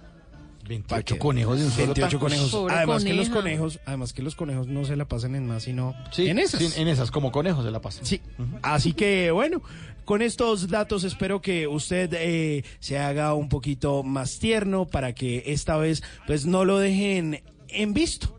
[0.72, 2.20] 28 conejos de un solo 28 tanto.
[2.20, 2.52] conejos.
[2.52, 5.64] Pobre Además que los conejos, además que los conejos no se la pasan en más,
[5.64, 6.60] sino Sí, en esas.
[6.62, 8.00] sí, en esas, como conejos de la paz.
[8.04, 8.22] Sí,
[8.62, 9.62] así que bueno,
[10.06, 15.44] con estos datos espero que usted eh, se haga un poquito más tierno para que
[15.48, 18.38] esta vez pues no lo dejen en visto.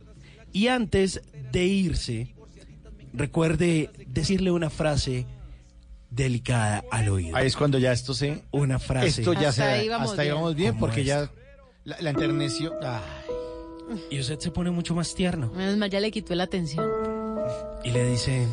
[0.53, 1.23] Y antes
[1.53, 2.35] de irse,
[3.15, 5.27] recuerde decirle una frase
[6.11, 7.35] delicada al oído.
[7.37, 8.43] Ahí es cuando ya esto se...
[8.51, 9.09] Una frase.
[9.09, 9.63] Esto ya Hasta se...
[9.71, 10.35] ahí vamos hasta ahí bien.
[10.37, 11.31] vamos bien porque ya.
[11.85, 12.73] La, la enterneció.
[12.83, 13.01] Ay.
[14.11, 16.89] Y usted se pone mucho más tierno Menos mal ya le quitó la atención.
[17.85, 18.47] y le dice,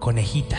[0.00, 0.58] conejita,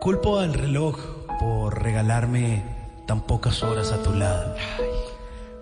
[0.00, 0.98] culpo al reloj
[1.40, 2.62] por regalarme
[3.06, 4.54] tan pocas horas a tu lado,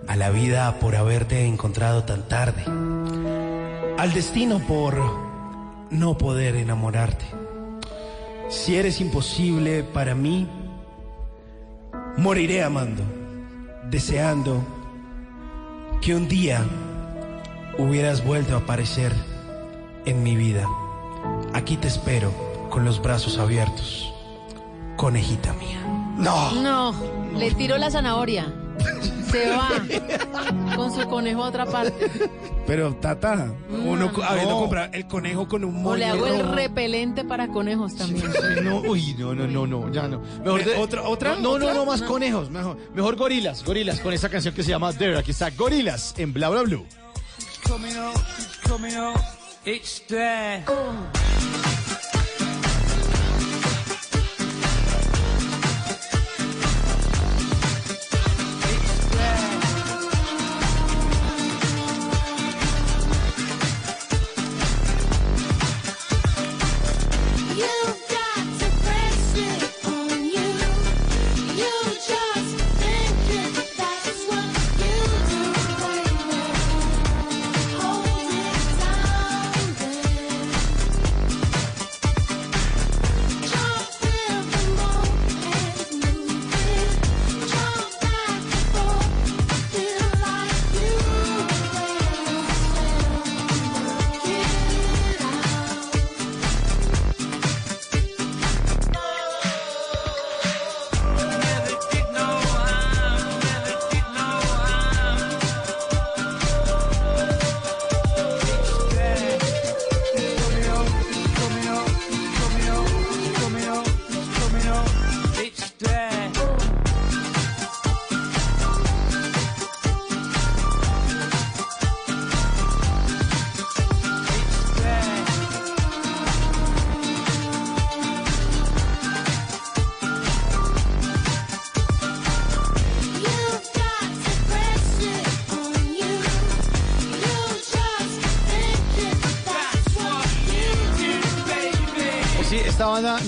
[0.07, 2.63] a la vida por haberte encontrado tan tarde,
[3.99, 5.01] al destino por
[5.91, 7.25] no poder enamorarte.
[8.51, 10.47] Si eres imposible para mí,
[12.19, 13.03] moriré amando,
[13.93, 14.65] deseando
[16.01, 16.65] que un día
[17.79, 19.13] hubieras vuelto a aparecer
[20.07, 20.67] en mi vida.
[21.53, 22.33] Aquí te espero
[22.71, 24.13] con los brazos abiertos,
[24.97, 25.79] conejita mía.
[26.17, 26.53] No.
[26.63, 26.95] No,
[27.37, 28.53] le tiró la zanahoria.
[29.31, 29.71] Se va
[30.77, 32.11] con su conejo a otra parte.
[32.67, 34.27] Pero Tata, uno co- no.
[34.29, 36.53] habiendo comprado el conejo con un O le hago el rojo.
[36.55, 38.31] repelente para conejos también.
[38.63, 40.21] No, uy, no, no, no, no, ya no.
[40.45, 41.37] Mejor Me- de- ¿otra- otra?
[41.37, 42.07] No, no, no, más No.
[42.09, 45.19] conejos, mejor, mejor gorilas, gorilas, con esa canción que se llama There.
[45.19, 46.85] Aquí está Gorilas en Bla Bla Blue.
[47.67, 49.19] coming up, it's coming up,
[49.65, 50.63] it's there.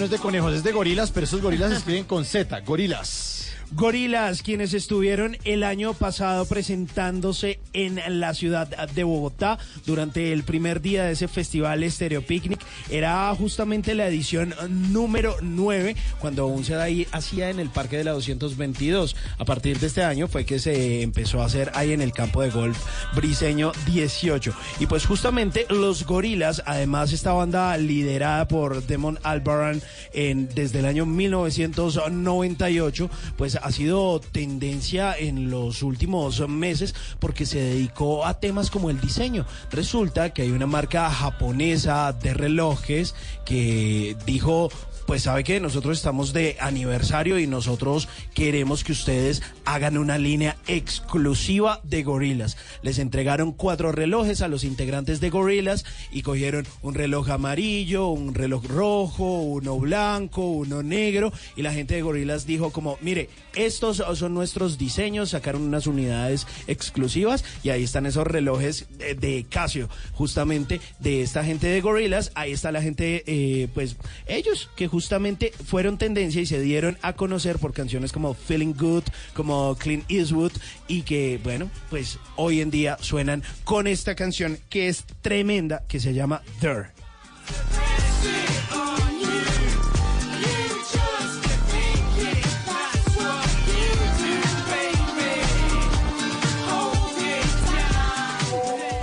[0.05, 3.48] No es de conejos, es de gorilas, pero esos gorilas se escriben con Z, gorilas.
[3.72, 10.81] Gorilas, quienes estuvieron el año pasado presentándose en la ciudad de Bogotá durante el primer
[10.81, 12.61] día de ese festival Stereo Picnic,
[12.91, 14.55] era justamente la edición
[14.93, 19.16] número 9, cuando aún se ahí hacía en el Parque de la 222.
[19.39, 22.43] A partir de este año fue que se empezó a hacer ahí en el campo
[22.43, 22.79] de golf
[23.14, 24.55] Briseño 18.
[24.81, 30.87] Y pues justamente los Gorilas, además esta banda liderada por Demon Albarn en, desde el
[30.87, 38.70] año 1998, pues ha sido tendencia en los últimos meses porque se dedicó a temas
[38.70, 39.46] como el diseño.
[39.70, 44.70] Resulta que hay una marca japonesa de relojes que dijo
[45.07, 50.57] pues sabe que nosotros estamos de aniversario y nosotros queremos que ustedes hagan una línea
[50.66, 52.57] exclusiva de gorilas.
[52.82, 58.34] Les entregaron cuatro relojes a los integrantes de gorilas y cogieron un reloj amarillo, un
[58.34, 64.02] reloj rojo, uno blanco, uno negro y la gente de gorilas dijo como, mire, estos
[64.14, 70.80] son nuestros diseños, sacaron unas unidades exclusivas y ahí están esos relojes de, Casio, justamente
[71.00, 73.96] de esta gente de gorilas, ahí está la gente, eh, pues
[74.26, 79.03] ellos que justamente fueron tendencia y se dieron a conocer por canciones como Feeling Good,
[79.34, 80.53] como Clint Eastwood
[80.86, 85.99] y que, bueno, pues hoy en día suenan con esta canción que es tremenda, que
[85.99, 86.90] se llama There.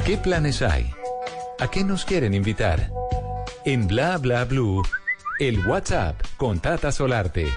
[0.05, 0.89] ¿Qué planes hay?
[1.59, 2.93] ¿A qué nos quieren invitar?
[3.65, 4.83] En Bla Bla Blue,
[5.47, 7.47] el WhatsApp con Tata Solarte.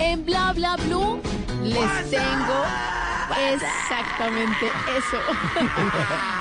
[0.00, 1.20] En Bla Bla Blue
[1.62, 2.64] les tengo
[3.52, 4.66] exactamente
[4.96, 5.18] eso.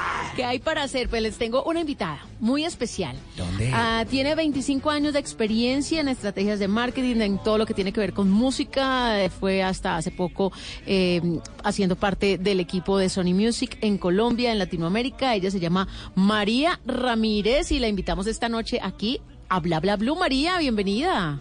[0.36, 1.10] ¿Qué hay para hacer?
[1.10, 3.16] Pues les tengo una invitada muy especial.
[3.38, 3.72] ¿Dónde?
[3.74, 7.92] Ah, tiene 25 años de experiencia en estrategias de marketing, en todo lo que tiene
[7.92, 9.22] que ver con música.
[9.22, 10.52] Eh, Fue hasta hace poco
[10.86, 11.22] eh,
[11.64, 15.36] haciendo parte del equipo de Sony Music en Colombia, en Latinoamérica.
[15.36, 19.20] Ella se llama María Ramírez y la invitamos esta noche aquí
[19.50, 20.16] a Bla Bla Blue.
[20.16, 21.40] María, bienvenida.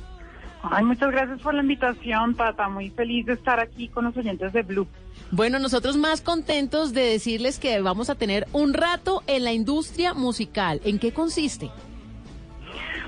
[0.62, 2.68] Ay, muchas gracias por la invitación, Tata.
[2.68, 4.86] Muy feliz de estar aquí con los oyentes de Blue.
[5.33, 10.12] Bueno, nosotros más contentos de decirles que vamos a tener un rato en la industria
[10.12, 10.81] musical.
[10.85, 11.70] ¿En qué consiste?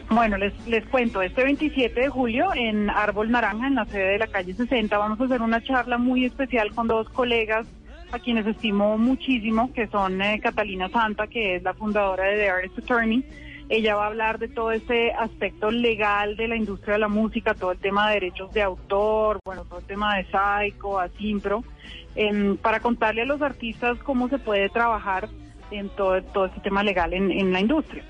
[0.08, 4.18] Bueno, les, les cuento, este 27 de julio en Árbol Naranja, en la sede de
[4.18, 7.66] la calle 60, vamos a hacer una charla muy especial con dos colegas
[8.12, 12.50] a quienes estimo muchísimo, que son eh, Catalina Santa, que es la fundadora de The
[12.50, 13.24] Artist Attorney.
[13.74, 17.54] Ella va a hablar de todo este aspecto legal de la industria de la música,
[17.54, 21.64] todo el tema de derechos de autor, bueno, todo el tema de Psycho, Asimpro,
[22.14, 25.30] em, para contarle a los artistas cómo se puede trabajar
[25.70, 28.04] en todo, todo este tema legal en, en la industria.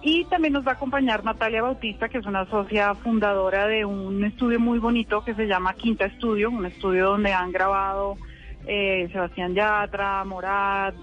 [0.00, 4.22] Y también nos va a acompañar Natalia Bautista, que es una socia fundadora de un
[4.22, 8.16] estudio muy bonito que se llama Quinta Estudio, un estudio donde han grabado
[8.64, 10.94] eh, Sebastián Yatra, Morat,